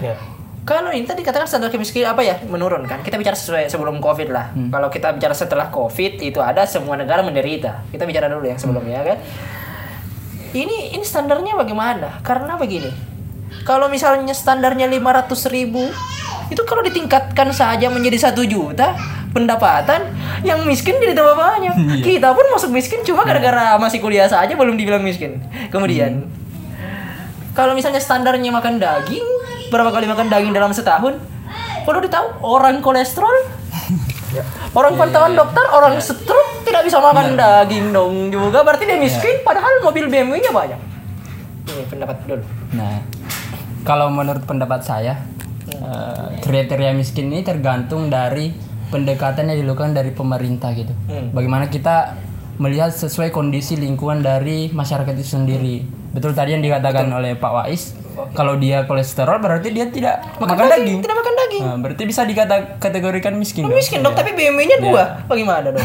Ya. 0.00 0.16
Kalau 0.62 0.88
ini 0.88 1.02
tadi 1.02 1.20
katakan 1.20 1.44
standar 1.44 1.68
kemiskinan 1.68 2.14
apa 2.14 2.22
ya 2.22 2.38
menurun 2.42 2.86
kan? 2.86 3.02
Kita 3.02 3.18
bicara 3.18 3.34
sesuai 3.34 3.66
sebelum 3.66 3.98
covid 3.98 4.30
lah. 4.30 4.54
Kalau 4.70 4.88
kita 4.88 5.12
bicara 5.12 5.34
setelah 5.34 5.68
covid 5.68 6.16
itu 6.18 6.38
ada 6.38 6.64
semua 6.64 6.94
negara 6.94 7.20
menderita. 7.20 7.82
Kita 7.88 8.02
bicara 8.02 8.26
dulu 8.26 8.46
yang 8.46 8.56
sebelumnya 8.56 9.02
kan. 9.04 9.18
Ini 10.52 10.92
ini 10.92 11.04
standarnya 11.04 11.56
bagaimana? 11.56 12.20
Karena 12.20 12.60
begini. 12.60 12.92
Kalau 13.64 13.88
misalnya 13.88 14.36
standarnya 14.36 14.84
500 14.88 15.48
ribu 15.48 15.80
itu 16.52 16.62
kalau 16.68 16.84
ditingkatkan 16.84 17.48
saja 17.56 17.88
menjadi 17.88 18.28
satu 18.28 18.44
juta 18.44 18.92
pendapatan 19.32 20.12
yang 20.44 20.60
miskin 20.68 21.00
jadi 21.00 21.16
tambah 21.16 21.36
banyak. 21.36 22.04
Kita 22.04 22.36
pun 22.36 22.44
masuk 22.52 22.68
miskin 22.68 23.00
cuma 23.00 23.24
gara-gara 23.24 23.80
masih 23.80 24.04
kuliah 24.04 24.28
saja 24.28 24.52
belum 24.52 24.76
dibilang 24.76 25.00
miskin. 25.00 25.40
Kemudian 25.72 26.28
kalau 27.56 27.72
misalnya 27.72 28.00
standarnya 28.00 28.52
makan 28.52 28.76
daging, 28.76 29.24
berapa 29.72 29.88
kali 29.88 30.04
makan 30.08 30.28
daging 30.28 30.52
dalam 30.52 30.72
setahun? 30.76 31.16
Perlu 31.88 32.00
ditahu 32.04 32.44
orang 32.44 32.84
kolesterol, 32.84 33.48
orang 34.78 35.00
pantauan 35.00 35.32
dokter, 35.32 35.64
orang 35.72 35.96
stroke 36.00 36.51
tidak 36.72 36.88
bisa 36.88 36.98
makan 37.04 37.36
daging 37.36 37.86
dong 37.92 38.14
juga. 38.32 38.64
Berarti 38.64 38.88
dia 38.88 38.96
miskin, 38.96 39.44
padahal 39.44 39.84
mobil 39.84 40.08
BMW-nya 40.08 40.48
banyak. 40.48 40.80
Ini 41.68 41.84
pendapat 41.92 42.16
dulu. 42.24 42.44
Nah, 42.72 43.04
kalau 43.84 44.08
menurut 44.08 44.42
pendapat 44.48 44.80
saya, 44.80 45.20
eh, 45.68 46.40
kriteria 46.40 46.96
miskin 46.96 47.28
ini 47.28 47.44
tergantung 47.44 48.08
dari 48.08 48.56
pendekatan 48.88 49.52
yang 49.52 49.60
dilakukan 49.60 49.92
dari 49.92 50.16
pemerintah 50.16 50.72
gitu. 50.72 50.96
Hmm. 51.12 51.36
Bagaimana 51.36 51.68
kita 51.68 52.16
melihat 52.56 52.92
sesuai 52.92 53.32
kondisi 53.32 53.76
lingkungan 53.76 54.24
dari 54.24 54.72
masyarakat 54.72 55.12
itu 55.16 55.28
sendiri. 55.36 55.84
Betul 56.12 56.36
tadi 56.36 56.52
yang 56.56 56.64
dikatakan 56.64 57.08
oleh 57.08 57.36
Pak 57.36 57.52
Wais, 57.52 57.96
kalau 58.36 58.60
dia 58.60 58.84
kolesterol 58.84 59.40
berarti 59.40 59.72
dia 59.72 59.88
tidak 59.88 60.20
makan, 60.36 60.68
daging. 60.68 61.00
Tidak 61.00 61.16
makan 61.16 61.31
daging. 61.31 61.31
Lagi. 61.52 61.60
Nah, 61.60 61.76
berarti 61.76 62.02
bisa 62.02 62.24
dikategorikan 62.24 63.36
miskin. 63.36 63.68
dong? 63.68 63.76
Miskin 63.76 64.00
dong, 64.00 64.16
tapi 64.16 64.32
BMW-nya 64.32 64.80
dua. 64.80 65.20
Bagaimana 65.28 65.68
dong? 65.68 65.84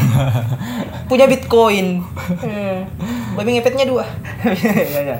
Punya 1.04 1.28
Bitcoin. 1.28 2.00
Hmm. 2.40 2.88
Babi 3.36 3.54
ngepetnya 3.54 3.84
dua. 3.84 4.08
ya, 4.96 5.00
ya. 5.04 5.16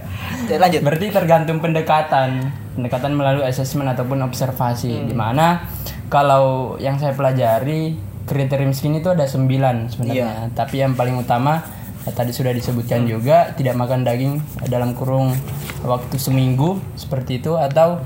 Ya, 0.49 0.57
lanjut. 0.57 0.81
Berarti 0.81 1.13
tergantung 1.13 1.61
pendekatan, 1.61 2.49
pendekatan 2.73 3.13
melalui 3.13 3.45
asesmen 3.45 3.87
ataupun 3.87 4.25
observasi. 4.25 4.97
Hmm. 4.97 5.07
Di 5.07 5.15
mana 5.15 5.69
kalau 6.09 6.77
yang 6.79 6.97
saya 6.97 7.13
pelajari 7.13 7.95
kriteria 8.25 8.65
miskin 8.65 8.97
itu 8.97 9.09
ada 9.09 9.25
sembilan 9.25 9.77
Iya. 9.85 9.91
sebenarnya. 9.91 10.29
Tapi 10.53 10.77
yang 10.79 10.93
paling 10.93 11.17
utama 11.17 11.61
eh, 12.03 12.13
tadi 12.13 12.31
sudah 12.31 12.53
disebutkan 12.53 13.05
Hmm. 13.05 13.11
juga 13.11 13.53
tidak 13.53 13.75
makan 13.75 14.01
daging 14.03 14.35
dalam 14.67 14.93
kurung 14.93 15.33
waktu 15.81 16.17
seminggu 16.17 16.81
seperti 16.95 17.39
itu 17.39 17.55
atau 17.55 18.01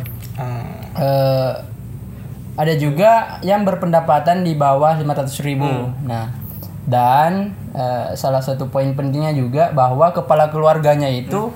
eh, 0.95 1.53
ada 2.53 2.75
juga 2.77 3.41
yang 3.41 3.65
berpendapatan 3.65 4.45
di 4.45 4.53
bawah 4.53 4.97
500.000 5.01 5.49
ribu. 5.49 5.73
Nah, 6.05 6.33
dan 6.85 7.57
eh, 7.73 8.13
salah 8.19 8.43
satu 8.45 8.69
poin 8.69 8.93
pentingnya 8.93 9.33
juga 9.33 9.73
bahwa 9.73 10.13
kepala 10.13 10.53
keluarganya 10.53 11.09
itu 11.09 11.49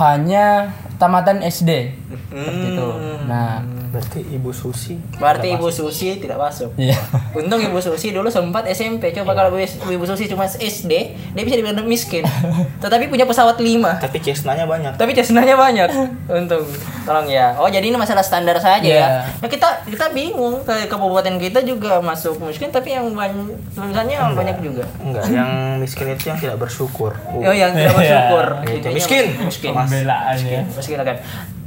hanya 0.00 0.72
tamatan 0.96 1.44
SD. 1.44 1.94
Seperti 2.32 2.66
itu. 2.74 2.88
Nah, 3.26 3.62
Berarti 3.98 4.20
Ibu 4.22 4.50
Susi 4.50 4.94
Berarti 5.18 5.46
Ibu 5.50 5.68
Susi 5.68 6.14
tidak 6.16 6.38
masuk. 6.38 6.70
iya. 6.78 6.94
Untung 7.34 7.58
Ibu 7.58 7.78
Susi 7.78 8.08
dulu 8.08 8.30
sempat 8.30 8.62
SMP. 8.64 9.10
Coba 9.10 9.34
kalau 9.34 9.50
Ibu 9.50 9.58
Ibu 9.90 10.04
Susi 10.06 10.24
cuma 10.24 10.46
SD, 10.46 10.92
dia 11.34 11.42
bisa 11.42 11.58
dibilang 11.58 11.82
miskin. 11.82 12.22
Tetapi 12.82 13.06
punya 13.06 13.26
pesawat 13.26 13.58
lima. 13.58 13.98
tapi 13.98 14.22
Cessna-nya 14.22 14.64
banyak. 14.64 14.94
Tapi 14.94 15.10
Cessna-nya 15.12 15.58
banyak. 15.58 15.90
Untung. 16.28 16.62
Tolong 17.02 17.26
ya. 17.26 17.58
Oh, 17.58 17.66
jadi 17.66 17.82
ini 17.82 17.96
masalah 17.96 18.22
standar 18.22 18.54
saja 18.56 18.84
Iya. 18.84 19.02
ya. 19.02 19.08
Nah, 19.40 19.48
kita 19.48 19.66
kita 19.84 20.12
bingung 20.12 20.62
ke 20.62 20.86
kabupaten 20.86 21.34
kita 21.36 21.60
juga 21.60 21.98
masuk 21.98 22.38
miskin 22.40 22.68
tapi 22.68 22.92
yang 22.92 23.10
banyak 23.10 23.48
tulisannya 23.72 24.16
banyak 24.32 24.56
juga. 24.60 24.84
Enggak, 25.00 25.24
yang 25.28 25.50
miskin 25.78 26.12
itu 26.12 26.28
yang 26.28 26.38
tidak 26.38 26.56
bersyukur. 26.56 27.16
Oh, 27.32 27.50
yang 27.50 27.72
tidak 27.72 27.96
bersyukur. 27.96 28.46
Itu 28.62 28.76
Itu 28.78 28.88
miskin. 28.92 29.24
Miskin. 29.42 29.72
Pembelaan 29.72 30.36
ya. 30.38 30.62
Miskin 30.68 31.00
kan. 31.00 31.16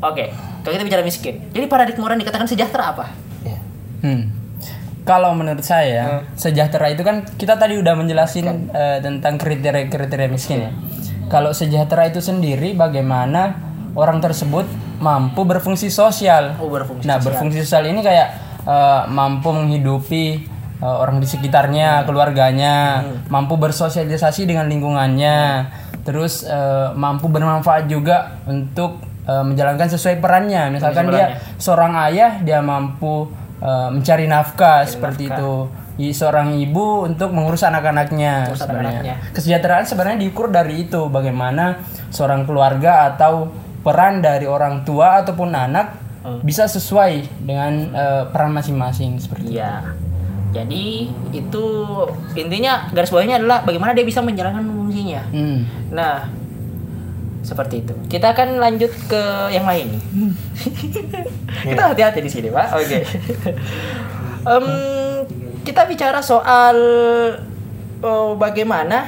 Oke, 0.02 0.34
kalau 0.66 0.74
kita 0.74 0.86
bicara 0.86 1.04
miskin. 1.06 1.46
Jadi 1.54 1.66
paradigma 1.70 2.10
orang 2.10 2.18
dikatakan 2.18 2.50
sejahtera 2.50 2.98
apa? 2.98 3.06
Hmm. 4.02 4.34
Kalau 5.02 5.34
menurut 5.34 5.66
saya, 5.66 6.26
sejahtera 6.38 6.94
itu 6.94 7.02
kan 7.02 7.26
kita 7.38 7.58
tadi 7.58 7.78
udah 7.78 7.94
menjelasin 7.98 8.70
eh, 8.70 8.98
tentang 9.02 9.38
kriteria-kriteria 9.42 10.30
miskin 10.30 10.70
ya. 10.70 10.72
Kalau 11.26 11.54
sejahtera 11.58 12.06
itu 12.06 12.22
sendiri 12.22 12.78
bagaimana 12.78 13.58
orang 13.98 14.22
tersebut 14.22 14.70
mampu 15.02 15.42
berfungsi 15.42 15.90
sosial. 15.90 16.54
Oh, 16.62 16.70
berfungsi 16.70 17.10
Nah, 17.10 17.18
berfungsi 17.18 17.66
sosial 17.66 17.90
ini 17.90 18.06
kayak 18.06 18.28
eh, 18.62 19.02
mampu 19.10 19.50
menghidupi 19.50 20.26
eh, 20.82 20.86
orang 20.86 21.18
di 21.18 21.26
sekitarnya, 21.26 22.06
keluarganya, 22.06 23.02
mampu 23.30 23.58
bersosialisasi 23.58 24.46
dengan 24.46 24.70
lingkungannya, 24.70 25.66
terus 26.06 26.46
eh, 26.46 26.94
mampu 26.94 27.26
bermanfaat 27.26 27.90
juga 27.90 28.38
untuk 28.46 29.11
eh, 29.24 29.44
menjalankan 29.44 29.88
sesuai 29.88 30.18
perannya. 30.18 30.70
Misalkan 30.70 31.10
dia 31.10 31.38
seorang 31.58 31.94
ayah, 32.10 32.42
dia 32.42 32.60
mampu 32.60 33.30
eh, 33.62 33.90
mencari 33.90 34.26
nafkah 34.26 34.86
seperti 34.86 35.30
itu. 35.30 35.70
I- 36.02 36.16
Seorang 36.16 36.58
ibu 36.58 37.06
untuk 37.06 37.30
mengurus 37.30 37.62
anak-anaknya. 37.62 38.50
Mengurus 38.50 38.64
sebenarnya. 38.64 39.16
Kesejahteraan 39.36 39.86
sebenarnya 39.86 40.18
diukur 40.18 40.50
dari 40.50 40.88
itu, 40.90 41.12
bagaimana 41.12 41.84
seorang 42.10 42.48
keluarga 42.48 43.12
atau 43.14 43.54
peran 43.86 44.22
dari 44.22 44.50
orang 44.50 44.82
tua 44.82 45.22
ataupun 45.22 45.54
anak 45.54 45.98
bisa 46.42 46.66
sesuai 46.66 47.46
dengan 47.46 47.74
eh, 47.94 48.24
peran 48.30 48.54
masing-masing 48.54 49.18
seperti 49.18 49.54
itu. 49.54 49.58
Iya. 49.58 49.94
Jadi 50.52 51.08
itu 51.32 51.66
intinya 52.36 52.92
garis 52.92 53.08
bawahnya 53.08 53.40
adalah 53.40 53.64
bagaimana 53.64 53.96
dia 53.96 54.04
bisa 54.04 54.20
menjalankan 54.20 54.68
fungsinya. 54.68 55.22
Hmm. 55.32 55.64
Nah, 55.96 56.28
seperti 57.42 57.82
itu. 57.82 57.94
Kita 58.08 58.34
akan 58.38 58.62
lanjut 58.62 58.92
ke 59.10 59.24
yang 59.54 59.66
lain. 59.66 59.98
kita 61.70 61.82
hati-hati 61.94 62.20
di 62.22 62.32
sini, 62.32 62.48
Pak. 62.54 62.68
Oke. 62.78 63.00
Em, 64.42 64.66
kita 65.62 65.86
bicara 65.86 66.22
soal 66.22 66.76
oh, 68.02 68.34
bagaimana 68.38 69.06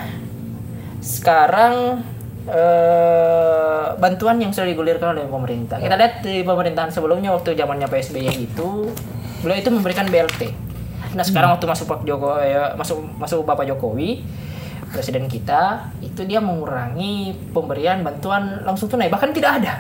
sekarang 1.02 2.06
eh, 2.46 3.86
bantuan 3.98 4.38
yang 4.40 4.54
sudah 4.54 4.70
digulirkan 4.70 5.18
oleh 5.18 5.26
pemerintah. 5.26 5.82
Kita 5.82 5.98
lihat 5.98 6.22
di 6.22 6.46
pemerintahan 6.46 6.94
sebelumnya 6.94 7.34
waktu 7.34 7.58
zamannya 7.58 7.90
PSBY 7.90 8.30
itu, 8.50 8.94
beliau 9.42 9.58
itu 9.58 9.70
memberikan 9.74 10.08
BLT. 10.08 10.54
Nah 11.14 11.26
sekarang 11.26 11.54
waktu 11.54 11.66
masuk 11.70 11.86
Pak 11.86 12.00
Jokowi, 12.06 12.54
masuk 12.78 12.98
masuk 13.22 13.46
Bapak 13.46 13.70
Jokowi, 13.70 14.26
presiden 14.94 15.26
kita 15.26 15.62
itu 16.00 16.22
dia 16.22 16.38
mengurangi 16.38 17.14
pemberian 17.50 18.00
bantuan 18.00 18.62
langsung 18.62 18.86
tunai 18.88 19.10
bahkan 19.10 19.34
tidak 19.34 19.60
ada. 19.60 19.74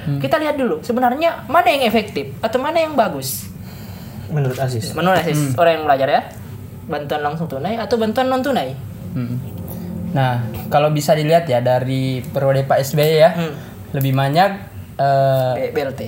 Kita 0.00 0.36
lihat 0.36 0.56
dulu 0.56 0.80
sebenarnya 0.80 1.46
mana 1.46 1.68
yang 1.68 1.86
efektif 1.86 2.34
atau 2.38 2.58
mana 2.58 2.76
yang 2.76 2.92
bagus. 2.92 3.46
Menurut 4.26 4.58
Aziz. 4.58 4.90
Menurut 4.90 5.16
Aziz, 5.16 5.54
orang 5.54 5.72
yang 5.72 5.84
belajar 5.84 6.08
ya, 6.08 6.20
bantuan 6.84 7.22
langsung 7.22 7.46
tunai 7.46 7.76
atau 7.76 7.94
bantuan 7.94 8.26
non 8.26 8.40
tunai. 8.40 8.74
Hmm. 9.12 9.38
Nah, 10.10 10.42
kalau 10.66 10.90
bisa 10.90 11.14
dilihat 11.14 11.46
ya 11.46 11.58
dari 11.58 12.18
periode 12.24 12.64
Pak 12.64 12.78
SBY 12.80 13.10
ya, 13.12 13.30
Hmm. 13.30 13.54
lebih 13.92 14.10
banyak 14.10 14.50
eh, 14.96 15.52
B- 15.56 15.72
BLT. 15.72 16.00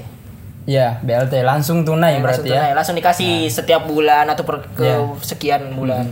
ya 0.64 0.98
BLT 0.98 1.40
langsung 1.40 1.82
tunai 1.82 2.16
langsung 2.16 2.22
berarti 2.22 2.48
ya. 2.48 2.54
tunai, 2.60 2.72
langsung 2.72 2.94
dikasih 2.94 3.32
setiap 3.46 3.82
bulan 3.84 4.26
atau 4.26 4.42
per 4.42 4.66
ke 4.72 4.82
Ya. 4.84 4.98
sekian 5.20 5.74
bulan. 5.74 6.06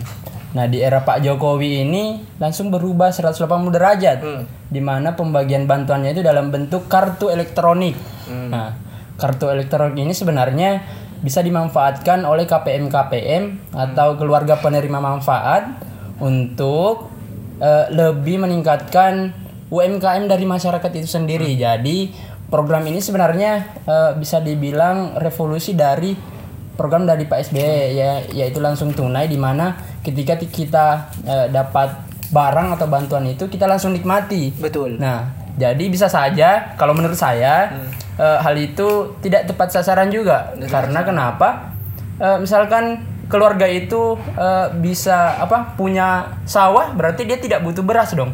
Nah, 0.51 0.67
di 0.67 0.83
era 0.83 1.07
Pak 1.07 1.23
Jokowi 1.23 1.87
ini 1.87 2.19
langsung 2.43 2.75
berubah 2.75 3.15
180 3.15 3.71
derajat. 3.71 4.19
Hmm. 4.19 4.43
Di 4.67 4.83
mana 4.83 5.15
pembagian 5.15 5.71
bantuannya 5.71 6.11
itu 6.11 6.23
dalam 6.27 6.51
bentuk 6.51 6.91
kartu 6.91 7.31
elektronik. 7.31 7.95
Hmm. 8.27 8.51
Nah, 8.51 8.75
kartu 9.15 9.47
elektronik 9.47 10.03
ini 10.03 10.11
sebenarnya 10.11 10.83
bisa 11.21 11.45
dimanfaatkan 11.45 12.25
oleh 12.25 12.49
KPM-KPM 12.49 13.75
atau 13.77 14.17
keluarga 14.17 14.57
penerima 14.59 14.99
manfaat 14.99 15.69
untuk 16.19 17.13
eh, 17.61 17.87
lebih 17.93 18.43
meningkatkan 18.43 19.31
UMKM 19.71 20.27
dari 20.27 20.49
masyarakat 20.49 20.91
itu 20.99 21.07
sendiri. 21.07 21.55
Jadi, 21.55 22.11
program 22.51 22.83
ini 22.91 22.99
sebenarnya 22.99 23.53
eh, 23.87 24.13
bisa 24.19 24.43
dibilang 24.43 25.15
revolusi 25.15 25.79
dari 25.79 26.40
program 26.81 27.05
dari 27.05 27.29
Pak 27.29 27.53
SBY 27.53 27.69
ya 27.93 28.25
yaitu 28.33 28.57
langsung 28.57 28.97
tunai 28.97 29.29
di 29.29 29.37
mana 29.37 29.77
ketika 30.01 30.41
ti- 30.41 30.49
kita 30.49 31.13
eh, 31.29 31.47
dapat 31.53 31.93
barang 32.33 32.81
atau 32.81 32.89
bantuan 32.89 33.29
itu 33.29 33.45
kita 33.53 33.69
langsung 33.69 33.93
nikmati. 33.93 34.49
Betul. 34.57 34.97
Nah, 34.97 35.29
jadi 35.61 35.85
bisa 35.93 36.09
saja 36.09 36.73
kalau 36.81 36.97
menurut 36.97 37.21
saya 37.21 37.69
eh, 38.17 38.39
hal 38.41 38.57
itu 38.57 39.13
tidak 39.21 39.45
tepat 39.45 39.77
sasaran 39.77 40.09
juga. 40.09 40.57
Karena 40.73 41.05
kenapa? 41.05 41.77
Eh, 42.17 42.39
misalkan 42.41 43.05
keluarga 43.29 43.69
itu 43.69 44.17
eh, 44.41 44.67
bisa 44.81 45.37
apa? 45.37 45.77
punya 45.77 46.41
sawah 46.49 46.97
berarti 46.97 47.29
dia 47.29 47.37
tidak 47.37 47.61
butuh 47.61 47.85
beras 47.85 48.17
dong. 48.17 48.33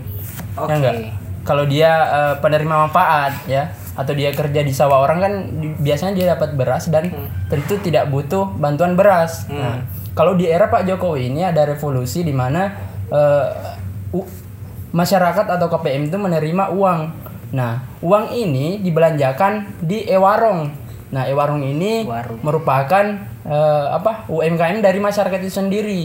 Oke. 0.54 0.70
Ya 0.70 0.74
enggak? 0.78 0.94
Kalau 1.42 1.64
dia 1.66 1.90
eh, 2.06 2.34
penerima 2.38 2.86
manfaat 2.86 3.34
ya 3.50 3.74
atau 3.96 4.12
dia 4.12 4.30
kerja 4.30 4.60
di 4.60 4.70
sawah 4.70 5.00
orang 5.00 5.18
kan 5.18 5.32
di- 5.56 5.74
biasanya 5.74 6.12
dia 6.12 6.26
dapat 6.30 6.52
beras 6.52 6.86
dan 6.86 7.08
tentu 7.46 7.80
tidak 7.80 8.06
butuh 8.06 8.52
bantuan 8.52 8.92
beras. 8.92 9.48
Nah, 9.48 9.82
kalau 10.12 10.32
di 10.32 10.44
era 10.44 10.68
Pak 10.68 10.84
Jokowi 10.84 11.28
ini 11.28 11.42
ada 11.42 11.64
revolusi 11.64 12.20
di 12.20 12.30
mana 12.30 12.76
eh, 13.06 13.46
u- 14.12 14.28
masyarakat 14.92 15.46
atau 15.48 15.66
KPM 15.66 16.06
itu 16.06 16.16
menerima 16.16 16.70
uang. 16.70 17.00
Nah, 17.50 17.72
uang 17.98 18.30
ini 18.30 18.78
dibelanjakan 18.78 19.80
di 19.80 20.04
e-warung. 20.04 20.68
Nah, 21.08 21.24
e-warung 21.24 21.62
ini 21.62 22.04
Warung. 22.04 22.42
merupakan 22.42 23.04
eh, 23.42 23.86
apa 23.88 24.26
UMKM 24.26 24.78
dari 24.78 24.98
masyarakat 24.98 25.38
itu 25.38 25.52
sendiri 25.54 26.02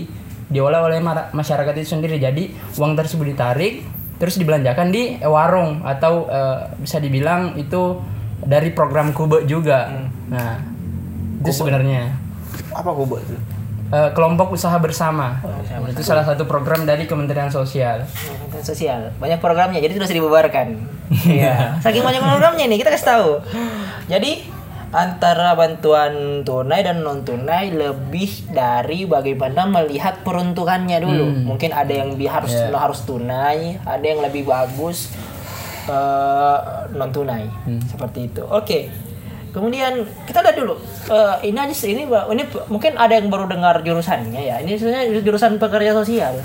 diolah 0.47 0.83
oleh 0.83 0.99
masyarakat 1.31 1.73
itu 1.73 1.87
sendiri 1.89 2.19
jadi 2.19 2.51
uang 2.75 2.93
tersebut 2.93 3.23
ditarik 3.25 3.87
terus 4.21 4.37
dibelanjakan 4.37 4.93
di 4.93 5.17
warung 5.25 5.81
atau 5.81 6.29
eh, 6.29 6.77
bisa 6.77 7.01
dibilang 7.01 7.57
itu 7.57 7.97
dari 8.45 8.69
program 8.69 9.09
Kube 9.17 9.49
juga. 9.49 9.89
Nah 10.29 10.61
itu 11.41 11.49
sebenarnya. 11.49 12.13
Apa 12.69 12.93
kubu 12.93 13.17
itu? 13.17 13.33
eh, 13.91 14.09
kelompok 14.15 14.55
usaha 14.55 14.77
bersama. 14.79 15.41
Itu 15.91 16.01
salah 16.01 16.23
satu 16.23 16.47
program 16.47 16.87
dari 16.87 17.05
Kementerian 17.05 17.51
Sosial. 17.51 18.07
Kementerian 18.07 18.65
sosial. 18.65 18.99
Banyak 19.19 19.43
programnya 19.43 19.83
jadi 19.83 19.93
sudah 19.99 20.07
dibubarkan. 20.07 20.67
Iya. 21.11 21.75
Saking 21.83 22.07
banyak 22.07 22.23
programnya 22.23 22.71
nih 22.71 22.79
kita 22.79 22.95
kasih 22.95 23.07
tahu. 23.11 23.29
Jadi 24.07 24.47
antara 24.91 25.55
bantuan 25.55 26.43
tunai 26.43 26.83
dan 26.83 26.99
non 26.99 27.23
tunai 27.23 27.71
lebih 27.71 28.51
dari 28.51 29.07
bagaimana 29.07 29.63
melihat 29.63 30.19
peruntukannya 30.23 30.99
dulu 30.99 31.47
mungkin 31.47 31.71
ada 31.71 31.91
yang 31.91 32.11
harus 32.27 32.51
harus 32.51 32.99
tunai 33.07 33.79
ada 33.87 34.03
yang 34.03 34.19
lebih 34.19 34.43
bagus 34.43 35.15
non 36.91 37.09
tunai 37.15 37.47
seperti 37.87 38.27
itu 38.27 38.43
oke 38.43 39.11
Kemudian 39.51 40.07
kita 40.23 40.39
lihat 40.39 40.55
dulu. 40.55 40.79
Eh, 41.11 41.51
ini 41.51 41.59
aja 41.59 41.75
ini 41.83 42.07
ini 42.07 42.43
mungkin 42.71 42.95
ada 42.95 43.19
yang 43.19 43.27
baru 43.27 43.51
dengar 43.51 43.83
jurusannya 43.83 44.47
ya. 44.47 44.55
Ini 44.63 44.79
sebenarnya 44.79 45.19
jurusan 45.19 45.59
pekerja 45.59 45.91
sosial. 45.91 46.39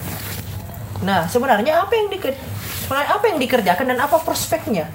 Nah, 1.07 1.23
sebenarnya 1.31 1.87
apa 1.87 1.95
yang 1.95 2.11
di 2.11 2.19
apa 2.91 3.25
yang 3.31 3.39
dikerjakan 3.39 3.95
dan 3.95 3.99
apa 4.03 4.19
prospeknya? 4.19 4.91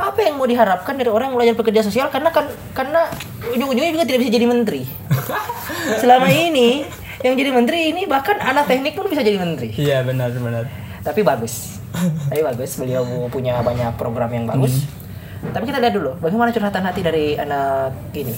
Apa 0.00 0.24
yang 0.24 0.40
mau 0.40 0.48
diharapkan 0.48 0.96
dari 0.96 1.12
orang 1.12 1.32
yang 1.32 1.36
belajar 1.36 1.54
pekerja 1.60 1.84
sosial 1.84 2.08
karena 2.08 2.32
kan 2.32 2.48
karena 2.72 3.12
ujung-ujungnya 3.52 3.92
juga 3.92 4.04
tidak 4.08 4.20
bisa 4.24 4.32
jadi 4.32 4.46
menteri. 4.48 4.82
Selama 6.02 6.28
ini 6.32 6.88
yang 7.20 7.36
jadi 7.36 7.50
menteri 7.52 7.92
ini 7.92 8.08
bahkan 8.08 8.40
anak 8.40 8.64
teknik 8.64 8.96
pun 8.96 9.12
bisa 9.12 9.20
jadi 9.20 9.36
menteri. 9.36 9.76
Iya 9.76 10.00
benar 10.00 10.32
benar. 10.32 10.64
Tapi 11.04 11.20
bagus. 11.20 11.76
Tapi 12.32 12.40
bagus 12.40 12.70
beliau 12.80 13.04
punya 13.28 13.60
banyak 13.60 13.92
program 14.00 14.30
yang 14.32 14.48
bagus. 14.48 14.88
Tapi 15.40 15.64
kita 15.64 15.80
lihat 15.80 15.94
dulu 15.96 16.12
bagaimana 16.20 16.52
curhatan 16.52 16.84
hati 16.84 17.00
dari 17.00 17.32
anak 17.32 18.12
ini. 18.12 18.34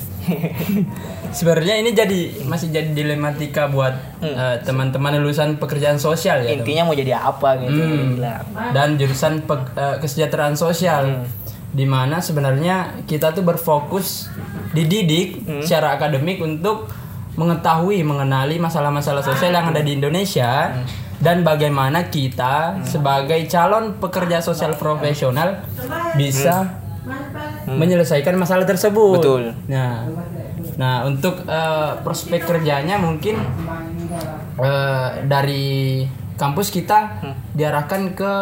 Sebenarnya 1.37 1.75
ini 1.77 1.91
jadi 1.91 2.47
masih 2.47 2.71
jadi 2.71 2.95
dilematika 2.95 3.67
buat 3.67 4.23
eh, 4.23 4.57
teman-teman 4.63 5.19
lulusan 5.19 5.59
pekerjaan 5.59 5.99
sosial 5.99 6.47
ya. 6.47 6.55
teman. 6.55 6.63
Intinya 6.63 6.83
mau 6.87 6.95
jadi 6.95 7.19
apa 7.19 7.59
gitu. 7.59 7.83
Hmm. 7.83 8.23
dan 8.71 8.95
jurusan 8.95 9.43
pe- 9.43 9.73
eh, 9.75 9.97
kesejahteraan 9.99 10.55
sosial 10.55 11.27
di 11.73 11.89
mana 11.89 12.21
sebenarnya 12.21 13.03
kita 13.03 13.33
tuh 13.33 13.43
berfokus 13.43 14.29
dididik 14.71 15.41
secara 15.65 15.97
akademik 15.97 16.39
untuk 16.39 16.87
mengetahui 17.33 18.05
mengenali 18.05 18.61
masalah-masalah 18.61 19.25
sosial 19.25 19.57
yang 19.57 19.73
ada 19.73 19.81
di 19.81 19.97
Indonesia 19.97 20.69
dan 21.17 21.41
bagaimana 21.41 22.13
kita 22.13 22.85
sebagai 22.85 23.41
calon 23.49 23.97
pekerja 23.97 24.45
sosial 24.45 24.77
profesional 24.77 25.65
bisa 26.13 26.82
menyelesaikan 27.77 28.35
masalah 28.37 28.65
tersebut. 28.69 29.21
Betul. 29.21 29.43
Nah, 29.69 30.09
nah 30.77 31.05
untuk 31.05 31.45
eh, 31.45 31.93
prospek 32.01 32.45
kerjanya 32.45 32.99
mungkin 32.99 33.39
eh, 34.61 35.09
dari 35.29 36.05
kampus 36.37 36.75
kita 36.75 37.23
diarahkan 37.55 38.19
ke 38.19 38.33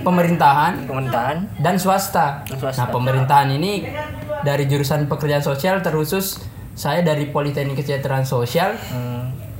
pemerintahan 0.00 0.88
Pemerintahan. 0.88 1.36
dan 1.60 1.76
swasta. 1.76 2.46
Dan 2.48 2.56
swasta. 2.56 2.86
Nah, 2.86 2.88
pemerintahan 2.88 3.48
ini 3.52 3.84
dari 4.40 4.64
jurusan 4.64 5.04
pekerjaan 5.10 5.44
sosial 5.44 5.84
terusus 5.84 6.40
saya 6.80 7.04
dari 7.04 7.28
Politeknik 7.28 7.76
Kesejahteraan 7.76 8.24
Sosial, 8.24 8.72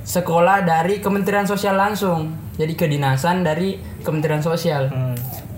sekolah 0.01 0.65
dari 0.65 0.97
Kementerian 0.97 1.45
Sosial 1.45 1.77
langsung. 1.77 2.33
Jadi 2.57 2.73
kedinasan 2.73 3.45
dari 3.45 3.77
Kementerian 4.01 4.41
Sosial. 4.41 4.89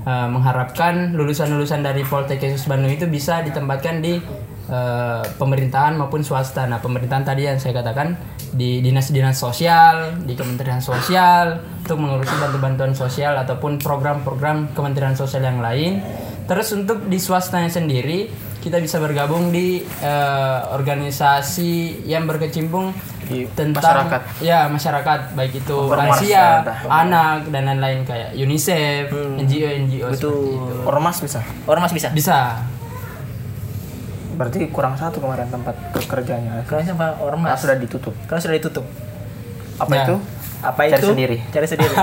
Eh, 0.03 0.27
mengharapkan 0.27 1.15
lulusan-lulusan 1.15 1.79
dari 1.79 2.03
Politeknik 2.03 2.59
Bandung 2.67 2.91
itu 2.91 3.07
bisa 3.07 3.39
ditempatkan 3.39 4.03
di 4.03 4.19
eh, 4.67 5.23
pemerintahan 5.39 5.95
maupun 5.95 6.27
swasta. 6.27 6.67
Nah, 6.67 6.83
pemerintahan 6.83 7.23
tadi 7.23 7.47
yang 7.47 7.55
saya 7.55 7.79
katakan 7.79 8.19
di 8.51 8.83
dinas-dinas 8.83 9.39
sosial, 9.39 10.19
di 10.27 10.35
Kementerian 10.35 10.83
Sosial 10.83 11.55
untuk 11.87 12.03
mengurusi 12.03 12.35
bantu-bantuan 12.35 12.91
sosial 12.91 13.39
ataupun 13.47 13.79
program-program 13.79 14.75
Kementerian 14.75 15.15
Sosial 15.15 15.47
yang 15.47 15.63
lain. 15.63 16.03
Terus 16.51 16.75
untuk 16.75 17.07
di 17.07 17.15
swastanya 17.15 17.71
sendiri 17.71 18.27
kita 18.59 18.83
bisa 18.83 18.99
bergabung 18.99 19.55
di 19.55 19.87
eh, 20.03 20.59
organisasi 20.75 22.03
yang 22.03 22.27
berkecimpung 22.27 22.91
Di 23.33 23.41
tentang 23.51 23.81
masyarakat. 23.81 24.21
ya 24.39 24.59
masyarakat 24.67 25.19
baik 25.33 25.53
itu 25.57 25.77
lansia, 25.89 26.61
ya, 26.61 26.75
anak 26.85 27.49
dan 27.49 27.65
lain-lain 27.65 28.05
kayak 28.05 28.29
UNICEF, 28.33 29.09
NGO 29.41 29.67
NGO 29.83 30.07
Betul. 30.07 30.13
itu. 30.13 30.33
Ormas 30.85 31.17
bisa. 31.17 31.41
Ormas 31.65 31.89
bisa. 31.89 32.13
Bisa. 32.13 32.61
Berarti 34.33 34.65
kurang 34.69 34.93
satu 34.93 35.17
kemarin 35.17 35.45
tempat 35.45 35.73
kerjanya. 36.05 36.61
Kalau 36.65 36.81
sama 36.81 37.13
Karena 37.13 37.21
ormas 37.21 37.57
sudah 37.57 37.77
ditutup. 37.77 38.13
Kalau 38.25 38.39
sudah 38.39 38.55
ditutup. 38.55 38.85
Apa 39.77 39.91
Ya. 39.91 40.03
itu? 40.05 40.15
Apa 40.59 40.79
Cari 40.87 40.93
itu? 40.95 41.07
sendiri. 41.09 41.37
Cari 41.49 41.67
sendiri. 41.67 41.95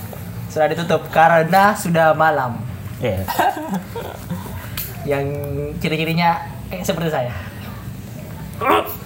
sudah 0.52 0.66
ditutup 0.66 1.00
karena 1.08 1.72
sudah 1.72 2.12
malam. 2.12 2.60
Ya. 2.98 3.24
Yang 5.06 5.24
ciri-cirinya 5.78 6.36
eh, 6.68 6.82
seperti 6.82 7.08
saya. 7.08 7.32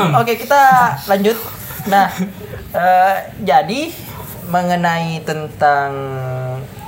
Oke, 0.20 0.36
kita 0.36 0.62
lanjut. 1.06 1.36
Nah, 1.84 2.08
eh, 2.72 3.16
jadi 3.38 3.80
mengenai 4.46 5.20
tentang 5.22 5.90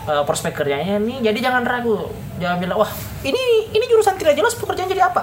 eh, 0.05 0.23
prospek 0.23 0.53
kerjanya 0.55 0.99
nih, 0.99 1.21
jadi 1.23 1.39
jangan 1.41 1.63
ragu. 1.63 2.11
Jangan 2.37 2.57
bilang, 2.59 2.79
"Wah, 2.79 2.91
ini 3.23 3.41
ini 3.71 3.85
jurusan 3.87 4.15
tidak 4.15 4.35
jelas 4.35 4.55
pekerjaan 4.55 4.87
jadi 4.87 5.07
apa?" 5.07 5.23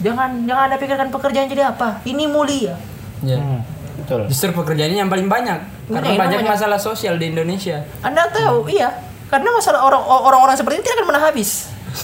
Jangan 0.00 0.44
jangan 0.44 0.62
Anda 0.66 0.76
pikirkan 0.76 1.08
pekerjaan 1.10 1.46
jadi 1.46 1.68
apa. 1.68 2.00
Ini 2.02 2.24
mulia. 2.24 2.72
Ya. 3.20 3.36
Hmm, 3.36 3.60
betul. 3.98 4.24
Justru 4.26 4.56
pekerjaannya 4.56 4.98
yang 4.98 5.12
paling 5.12 5.28
banyak 5.28 5.60
karena 5.86 6.06
Banyak, 6.08 6.16
banyak 6.16 6.40
banyak. 6.40 6.52
masalah 6.56 6.80
sosial 6.80 7.20
di 7.20 7.28
Indonesia. 7.28 7.84
Anda 8.00 8.24
tahu, 8.26 8.64
iya. 8.66 8.88
Karena 9.28 9.52
masalah 9.52 9.84
orang 9.84 10.00
orang-orang 10.00 10.56
seperti 10.56 10.80
ini 10.80 10.82
tidak 10.82 10.96
akan 10.96 11.06
pernah 11.06 11.24
habis 11.28 11.50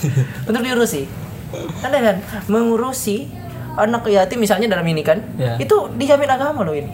untuk 0.48 0.60
diurusi. 0.60 1.08
Anda 1.80 1.98
kan 1.98 2.16
mengurusi 2.46 3.32
anak 3.76 4.08
yatim 4.08 4.40
misalnya 4.40 4.66
dalam 4.66 4.84
ini 4.84 5.00
kan, 5.00 5.20
Ya. 5.36 5.56
itu 5.56 5.92
dijamin 5.94 6.28
agama 6.28 6.64
loh 6.64 6.72
ini. 6.72 6.92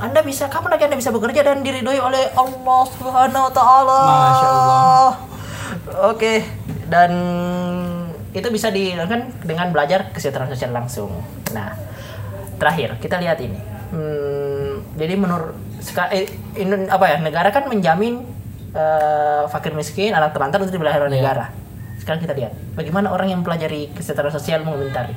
Anda 0.00 0.24
bisa 0.24 0.48
kapan 0.48 0.72
lagi 0.72 0.84
Anda 0.88 0.96
bisa 0.96 1.12
bekerja 1.12 1.44
dan 1.44 1.60
diridhoi 1.60 2.00
oleh 2.00 2.32
Allah 2.32 2.80
Subhanahu 2.88 3.44
wa 3.46 3.52
taala. 3.52 4.00
Oke, 6.08 6.40
dan 6.88 7.12
itu 8.32 8.48
bisa 8.48 8.72
dilakukan 8.72 9.28
dengan 9.44 9.68
belajar 9.68 10.08
kesejahteraan 10.10 10.48
sosial 10.48 10.72
langsung. 10.72 11.12
Nah, 11.52 11.76
terakhir 12.56 12.96
kita 12.96 13.20
lihat 13.20 13.38
ini. 13.42 13.60
Hmm, 13.90 14.86
jadi 14.96 15.18
menurut 15.18 15.52
eh, 16.14 16.30
Indo- 16.56 16.86
apa 16.86 17.04
ya 17.10 17.18
negara 17.18 17.50
kan 17.50 17.66
menjamin 17.66 18.22
eh, 18.70 19.42
fakir 19.50 19.74
miskin 19.74 20.14
anak 20.14 20.32
terlantar 20.32 20.62
untuk 20.62 20.78
dibelahara 20.78 21.10
oleh 21.10 21.20
negara. 21.20 21.50
Sekarang 22.00 22.22
kita 22.22 22.32
lihat 22.32 22.56
bagaimana 22.72 23.12
orang 23.12 23.28
yang 23.28 23.44
pelajari 23.44 23.92
kesejahteraan 23.92 24.32
sosial 24.32 24.64
mengomentari. 24.64 25.12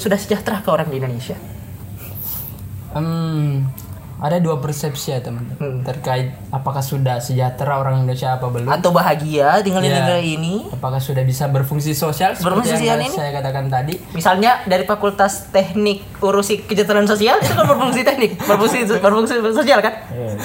Sudah 0.00 0.16
sejahtera 0.16 0.58
ke 0.58 0.68
orang 0.68 0.88
di 0.88 0.96
Indonesia? 0.96 1.36
Hmm, 2.90 3.70
ada 4.18 4.36
dua 4.36 4.58
persepsi 4.58 5.12
ya 5.12 5.22
teman-teman 5.22 5.80
terkait 5.80 6.34
apakah 6.50 6.80
sudah 6.80 7.22
sejahtera 7.22 7.78
orang 7.78 8.02
Indonesia 8.02 8.34
apa 8.34 8.48
belum? 8.48 8.66
Atau 8.66 8.90
bahagia 8.90 9.60
tinggal 9.60 9.78
di 9.78 9.88
Ya. 9.88 10.02
negara 10.02 10.18
ini? 10.18 10.66
Apakah 10.68 10.98
sudah 10.98 11.22
bisa 11.22 11.46
berfungsi 11.46 11.94
sosial 11.94 12.34
Berfungsi 12.34 12.74
seperti 12.74 12.84
yang 12.84 12.98
sosial 12.98 12.98
ini? 13.06 13.08
saya 13.14 13.30
katakan 13.32 13.64
tadi? 13.68 13.94
Misalnya 14.10 14.64
dari 14.64 14.82
Fakultas 14.82 15.46
Teknik 15.48 16.02
urusi 16.18 16.60
kesejahteraan 16.60 17.06
sosial 17.06 17.38
itu 17.38 17.52
kan 17.54 17.64
berfungsi 17.64 18.00
teknik, 18.02 18.30
berfungsi 18.40 18.76
berfungsi 18.90 19.34
sosial 19.46 19.78
kan? 19.78 19.94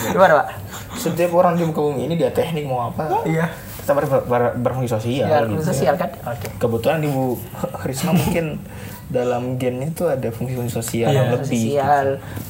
Gimana 0.05 0.33
pak? 0.39 0.47
Setiap 0.95 1.31
orang 1.33 1.55
di 1.55 1.63
muka 1.63 1.81
bumi 1.81 2.05
ini 2.05 2.15
dia 2.15 2.29
teknik 2.29 2.63
mau 2.63 2.87
apa? 2.87 3.25
Iya. 3.25 3.49
Kita 3.81 3.93
ber, 3.93 4.05
ber- 4.23 4.55
berfungsi 4.55 4.89
sosial. 4.91 5.25
Ya, 5.25 5.41
gitu. 5.41 5.51
berfungsi 5.51 5.67
sosial 5.67 5.93
kan? 5.95 6.09
Oke. 6.25 6.47
Kebetulan 6.55 7.01
di 7.01 7.09
Bu 7.09 7.37
Risma 7.81 8.13
mungkin 8.13 8.61
dalam 9.05 9.61
gen 9.61 9.85
itu 9.85 10.09
ada 10.09 10.33
fungsi-fungsi 10.33 10.73
sosial 10.73 11.13
yang 11.13 11.29
lebih. 11.29 11.77
sosial. 11.77 12.07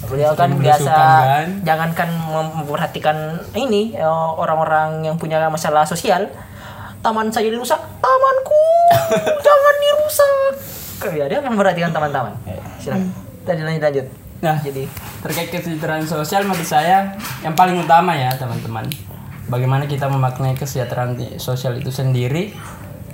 Beliau 0.08 0.32
kan 0.34 0.56
biasa 0.56 0.94
kan? 0.96 1.48
jangankan 1.68 2.10
mem- 2.32 2.54
memperhatikan 2.64 3.18
ini 3.54 3.92
eh, 3.96 4.30
orang-orang 4.40 5.04
yang 5.04 5.16
punya 5.20 5.44
masalah 5.52 5.84
sosial. 5.84 6.32
Taman 7.04 7.30
saya 7.30 7.52
dirusak 7.52 7.78
tamanku. 8.02 8.66
Jangan 9.46 9.76
dirusak. 9.84 10.54
Ya 11.14 11.26
dia 11.30 11.38
akan 11.44 11.54
memperhatikan 11.54 11.92
taman-taman. 11.94 12.34
Silakan. 12.82 13.14
Tadi 13.46 13.62
lanjut 13.62 13.84
lanjut. 13.84 14.08
Nah, 14.44 14.58
jadi. 14.62 14.84
terkait 15.26 15.50
kesejahteraan 15.50 16.06
sosial 16.06 16.46
menurut 16.46 16.68
saya 16.68 17.18
yang 17.42 17.58
paling 17.58 17.82
utama 17.82 18.14
ya 18.14 18.34
teman-teman. 18.38 18.86
Bagaimana 19.50 19.86
kita 19.86 20.10
memaknai 20.10 20.58
kesejahteraan 20.58 21.18
sosial 21.38 21.78
itu 21.78 21.94
sendiri, 21.94 22.54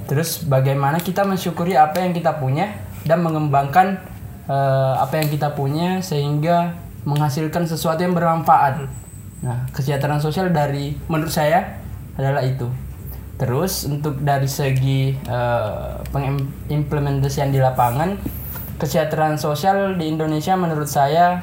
terus 0.08 0.44
bagaimana 0.44 1.00
kita 1.04 1.28
mensyukuri 1.28 1.76
apa 1.76 2.04
yang 2.04 2.16
kita 2.16 2.40
punya 2.40 2.91
dan 3.06 3.26
mengembangkan 3.26 3.98
eh, 4.46 4.94
apa 4.98 5.22
yang 5.22 5.28
kita 5.30 5.54
punya 5.54 6.02
sehingga 6.04 6.76
menghasilkan 7.06 7.66
sesuatu 7.66 8.02
yang 8.06 8.14
bermanfaat. 8.14 8.86
Nah, 9.42 9.66
kesejahteraan 9.74 10.22
sosial 10.22 10.54
dari 10.54 10.94
menurut 11.10 11.34
saya 11.34 11.82
adalah 12.14 12.46
itu. 12.46 12.70
Terus 13.42 13.90
untuk 13.90 14.22
dari 14.22 14.46
segi 14.46 15.18
eh, 15.18 15.92
pengimplementasian 16.14 17.50
di 17.50 17.58
lapangan, 17.58 18.22
kesejahteraan 18.78 19.42
sosial 19.42 19.98
di 19.98 20.10
Indonesia 20.14 20.54
menurut 20.54 20.86
saya 20.86 21.42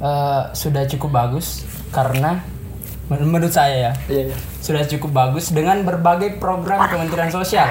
eh, 0.00 0.42
sudah 0.56 0.88
cukup 0.88 1.12
bagus 1.12 1.68
karena 1.92 2.40
men- 3.12 3.28
menurut 3.28 3.52
saya 3.52 3.92
ya 4.08 4.32
sudah 4.64 4.88
cukup 4.88 5.12
bagus 5.12 5.52
dengan 5.52 5.84
berbagai 5.84 6.40
program 6.40 6.88
Kementerian 6.88 7.28
Sosial. 7.28 7.68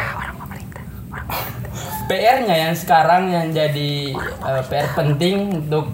PR-nya 2.12 2.56
yang 2.68 2.76
sekarang 2.76 3.32
yang 3.32 3.56
jadi 3.56 3.92
eh, 4.20 4.64
PR 4.68 4.92
penting 4.92 5.64
untuk 5.64 5.88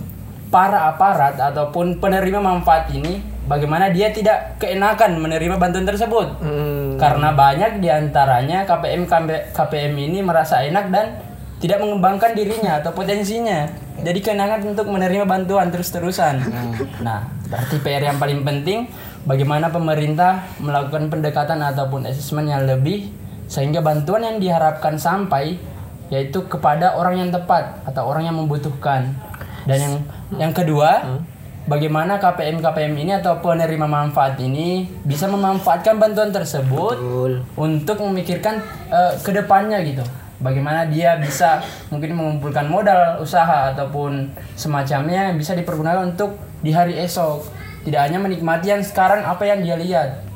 para 0.50 0.90
aparat 0.90 1.38
ataupun 1.38 2.02
penerima 2.02 2.42
manfaat 2.42 2.90
ini 2.90 3.22
bagaimana 3.46 3.94
dia 3.94 4.10
tidak 4.10 4.58
keenakan 4.58 5.22
menerima 5.22 5.62
bantuan 5.62 5.86
tersebut. 5.86 6.42
Karena 6.98 7.38
banyak 7.38 7.78
di 7.78 7.94
antaranya 7.94 8.66
KPM 8.66 9.06
KPM 9.54 9.94
ini 9.94 10.26
merasa 10.26 10.66
enak 10.66 10.90
dan 10.90 11.22
tidak 11.62 11.86
mengembangkan 11.86 12.34
dirinya 12.34 12.82
atau 12.82 12.98
potensinya. 12.98 13.70
Jadi 14.02 14.18
kenangan 14.22 14.66
untuk 14.66 14.90
menerima 14.90 15.26
bantuan 15.30 15.70
terus-terusan. 15.70 16.42
Nah, 17.06 17.30
berarti 17.50 17.78
PR 17.82 18.10
yang 18.10 18.18
paling 18.18 18.42
penting 18.42 18.90
bagaimana 19.26 19.70
pemerintah 19.70 20.50
melakukan 20.58 21.14
pendekatan 21.14 21.62
ataupun 21.62 22.10
asesmen 22.10 22.50
yang 22.50 22.66
lebih 22.66 23.10
sehingga 23.46 23.86
bantuan 23.86 24.26
yang 24.26 24.38
diharapkan 24.38 24.98
sampai 24.98 25.77
yaitu 26.08 26.44
kepada 26.48 26.96
orang 26.96 27.20
yang 27.20 27.30
tepat 27.30 27.84
atau 27.84 28.08
orang 28.08 28.28
yang 28.28 28.38
membutuhkan. 28.40 29.12
Dan 29.68 29.78
yang 29.80 29.96
yang 30.40 30.54
kedua, 30.56 31.20
bagaimana 31.68 32.16
KPM 32.18 32.64
KPM 32.64 32.94
ini 32.96 33.12
atau 33.20 33.44
penerima 33.44 33.86
manfaat 33.86 34.40
ini 34.40 34.88
bisa 35.04 35.28
memanfaatkan 35.28 36.00
bantuan 36.00 36.32
tersebut 36.32 36.98
untuk 37.60 37.98
memikirkan 38.08 38.64
eh, 38.88 39.14
ke 39.20 39.32
depannya 39.36 39.84
gitu. 39.84 40.04
Bagaimana 40.38 40.86
dia 40.86 41.18
bisa 41.18 41.66
mungkin 41.90 42.14
mengumpulkan 42.14 42.70
modal 42.70 43.18
usaha 43.18 43.74
ataupun 43.74 44.30
semacamnya 44.54 45.34
bisa 45.34 45.58
dipergunakan 45.58 46.14
untuk 46.14 46.38
di 46.62 46.70
hari 46.70 46.94
esok. 47.02 47.50
Tidak 47.82 47.98
hanya 47.98 48.22
menikmati 48.22 48.70
yang 48.70 48.84
sekarang 48.86 49.26
apa 49.26 49.44
yang 49.50 49.66
dia 49.66 49.76
lihat. 49.80 50.27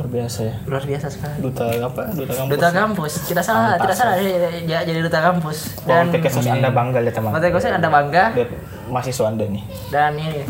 Luar 0.00 0.08
biasa 0.10 0.40
ya. 0.42 0.54
luar 0.64 0.80
biasa 0.82 1.06
sekali 1.06 1.36
Duta 1.38 1.64
apa? 1.68 2.02
Duta 2.10 2.32
kampus. 2.34 2.50
duta 2.50 2.68
kampus 2.70 3.12
tidak 3.26 3.44
salah 3.44 3.76
tidak 3.76 3.92
salah 3.94 4.14
dia, 4.16 4.48
dia 4.62 4.78
jadi 4.80 5.00
duta 5.02 5.20
kampus 5.20 5.76
dan 5.84 6.08
Politik 6.08 6.32
Anda 6.42 6.70
bangga 6.70 6.98
lihat 6.98 7.14
teman. 7.14 7.30
Khusus 7.36 7.68
anda 7.68 7.88
bangga 7.88 8.24
Lihat 8.32 8.50
mahasiswa 8.88 9.24
Anda 9.26 9.44
nih. 9.44 9.62
dan 9.88 10.16
ini 10.16 10.40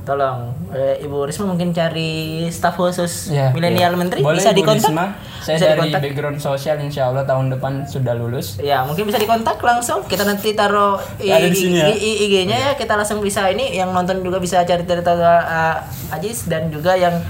tolong 0.00 0.56
eh, 0.70 0.96
Ibu 1.00 1.22
Risma 1.24 1.44
mungkin 1.44 1.70
cari 1.70 2.10
staf 2.48 2.72
khusus 2.74 3.28
Ya, 3.28 3.50
milenial 3.50 3.94
menteri 3.94 4.22
Boleh 4.22 4.38
bisa 4.38 4.50
dikontak 4.50 4.86
Risma. 4.86 5.06
Saya 5.38 5.54
bisa 5.54 5.66
dari 5.66 5.76
dikontak 5.82 6.00
background 6.02 6.38
sosial 6.38 6.76
insya 6.78 7.02
Allah 7.06 7.22
tahun 7.22 7.50
depan 7.50 7.84
sudah 7.84 8.14
lulus. 8.14 8.56
ya 8.58 8.80
mungkin 8.82 9.04
bisa 9.04 9.16
dikontak 9.16 9.58
langsung 9.60 10.00
kita 10.02 10.22
nanti 10.22 10.52
taruh 10.52 10.96
i- 11.16 11.28
Ada 11.36 11.46
di 11.46 11.58
sini 11.58 11.76
ya. 11.76 11.86
IG-nya 11.92 12.56
ya 12.58 12.72
kita 12.74 12.94
langsung 12.94 13.20
bisa 13.20 13.44
ini 13.48 13.72
yang 13.72 13.90
nonton 13.90 14.20
juga 14.20 14.38
bisa 14.38 14.62
cari 14.62 14.82
cerita 14.82 15.12
uh, 15.12 15.76
Ajis 16.10 16.44
dan 16.44 16.68
juga 16.68 16.94
yang 16.94 17.20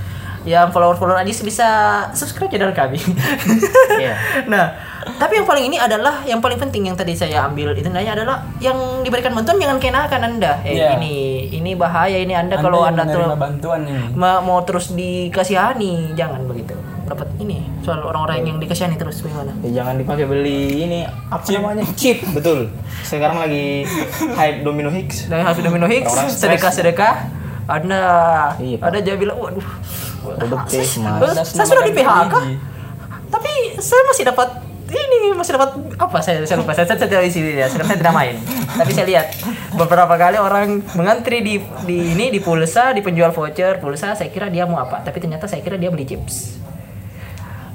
yang 0.43 0.69
follower-follower 0.69 1.19
Ajis 1.19 1.41
bisa 1.41 1.69
subscribe 2.11 2.49
channel 2.49 2.73
kami. 2.73 2.97
Iya. 3.97 4.15
nah, 4.53 4.73
tapi 5.15 5.37
yang 5.37 5.45
paling 5.45 5.65
ini 5.67 5.77
adalah 5.77 6.25
yang 6.25 6.41
paling 6.41 6.57
penting 6.57 6.87
yang 6.87 6.97
tadi 6.97 7.13
saya 7.13 7.45
ambil 7.45 7.73
itu 7.73 7.89
nanya 7.89 8.15
adalah 8.15 8.41
yang 8.57 8.77
diberikan 9.01 9.33
bantuan 9.33 9.61
jangan 9.61 9.77
kenakan 9.77 10.21
Anda. 10.27 10.53
Eh 10.63 10.77
Iya. 10.77 10.97
ini 10.97 11.15
ini 11.51 11.77
bahaya 11.77 12.17
ini 12.17 12.33
Anda, 12.33 12.57
kalau 12.57 12.85
yang 12.85 12.97
Anda 12.97 13.05
tuh 13.07 13.37
bantuan 13.37 13.81
ini. 13.85 14.17
ma- 14.17 14.41
mau 14.41 14.65
terus 14.65 14.93
dikasihani 14.93 16.17
jangan 16.17 16.45
begitu. 16.45 16.73
Dapat 17.05 17.27
ini 17.37 17.67
soal 17.83 18.01
orang-orang 18.01 18.47
yang 18.47 18.57
dikasihani 18.57 18.95
terus 18.95 19.19
bagaimana? 19.19 19.51
Ya, 19.61 19.83
jangan 19.83 19.99
dipakai 19.99 20.25
beli 20.25 20.87
ini 20.87 20.99
apa 21.27 21.43
namanya? 21.51 21.83
Chip, 21.93 22.23
betul. 22.31 22.71
Sekarang 23.03 23.43
lagi 23.43 23.83
hype 24.31 24.63
Domino 24.63 24.89
Hicks. 24.89 25.27
Dari 25.27 25.43
hasil 25.43 25.61
Domino 25.61 25.85
stres. 25.85 26.39
sedekah-sedekah. 26.39 27.43
Anda, 27.67 28.03
Iya, 28.59 28.83
ada 28.83 28.99
dia 28.99 29.15
bilang, 29.15 29.39
waduh, 29.39 29.63
Produktif, 30.37 30.85
saya, 30.87 31.19
Mas. 31.19 31.49
saya 31.51 31.67
sudah 31.67 31.85
di 31.87 31.93
PHK, 31.97 32.35
tapi 33.31 33.53
saya 33.81 34.03
masih 34.07 34.25
dapat 34.27 34.49
ini 34.91 35.31
masih 35.39 35.55
dapat 35.55 35.71
apa 36.03 36.19
saya 36.19 36.43
saya 36.43 36.59
lupa 36.59 36.75
saya, 36.75 36.87
saya 36.91 36.99
tidak 37.07 37.23
di 37.23 37.31
sini 37.31 37.51
ya 37.55 37.71
saya, 37.71 37.87
saya 37.87 37.99
tidak 38.03 38.11
main 38.11 38.35
tapi 38.75 38.91
saya 38.91 39.07
lihat 39.07 39.27
beberapa 39.79 40.19
kali 40.19 40.37
orang 40.43 40.83
mengantri 40.99 41.47
di 41.47 41.55
di 41.87 42.11
ini 42.11 42.35
di 42.35 42.43
pulsa 42.43 42.91
di 42.91 42.99
penjual 42.99 43.31
voucher 43.31 43.79
pulsa 43.79 44.19
saya 44.19 44.35
kira 44.35 44.51
dia 44.51 44.67
mau 44.67 44.83
apa 44.83 45.07
tapi 45.07 45.23
ternyata 45.23 45.47
saya 45.47 45.63
kira 45.63 45.79
dia 45.79 45.95
beli 45.95 46.07
chips 46.07 46.59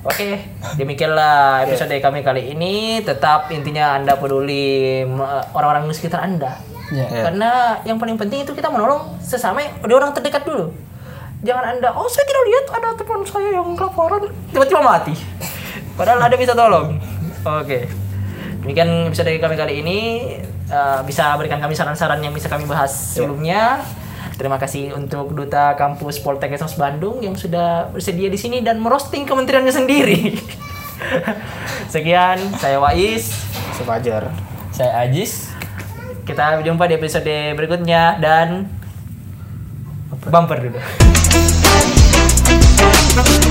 Oke, 0.06 0.38
demikianlah 0.78 1.66
episode 1.66 1.98
kami 1.98 2.22
kali 2.22 2.54
ini. 2.54 3.02
Tetap 3.02 3.50
intinya 3.50 3.98
Anda 3.98 4.14
peduli 4.14 5.02
orang-orang 5.50 5.90
di 5.90 5.98
sekitar 5.98 6.22
Anda. 6.22 6.62
Ya. 6.94 7.10
Karena 7.26 7.82
yang 7.90 7.98
paling 7.98 8.14
penting 8.14 8.46
itu 8.46 8.54
kita 8.54 8.70
menolong 8.70 9.18
sesama 9.18 9.66
di 9.66 9.94
orang 9.98 10.14
terdekat 10.14 10.46
dulu. 10.46 10.70
Jangan 11.44 11.66
Anda, 11.76 11.90
oh 11.92 12.08
saya 12.08 12.26
tidak 12.30 12.44
lihat 12.48 12.66
ada 12.80 12.90
teman 12.96 13.22
saya 13.28 13.50
yang 13.60 13.76
kelaparan, 13.76 14.32
tiba-tiba 14.54 14.82
mati. 14.82 15.14
Padahal 16.00 16.24
Anda 16.28 16.38
bisa 16.40 16.56
tolong. 16.56 17.00
Oke. 17.44 17.92
Demikian 18.66 19.12
episode 19.12 19.30
kami 19.38 19.56
kali 19.60 19.74
ini. 19.84 20.00
Eh, 20.66 21.00
bisa 21.06 21.38
berikan 21.38 21.62
kami 21.62 21.78
saran-saran 21.78 22.18
yang 22.26 22.34
bisa 22.34 22.50
kami 22.50 22.66
bahas 22.66 22.90
sebelumnya. 23.14 23.86
Terima 24.36 24.60
kasih 24.60 24.92
untuk 24.98 25.32
Duta 25.32 25.78
Kampus 25.80 26.20
Poltek 26.20 26.52
Esos 26.58 26.76
Bandung 26.76 27.24
yang 27.24 27.40
sudah 27.40 27.88
bersedia 27.94 28.28
di 28.28 28.36
sini 28.36 28.60
dan 28.60 28.82
merosting 28.82 29.24
kementeriannya 29.24 29.72
sendiri. 29.72 30.36
Sekian, 31.94 32.42
saya 32.60 32.82
Wais. 32.82 33.32
Sepajar. 33.78 34.34
Saya 34.76 35.08
Ajis. 35.08 35.56
Kita 36.26 36.60
jumpa 36.60 36.90
di 36.90 36.98
episode 36.98 37.56
berikutnya 37.56 38.18
dan 38.20 38.68
bumper 40.28 40.58
dulu. 40.68 40.80
Creamy. 43.16 43.46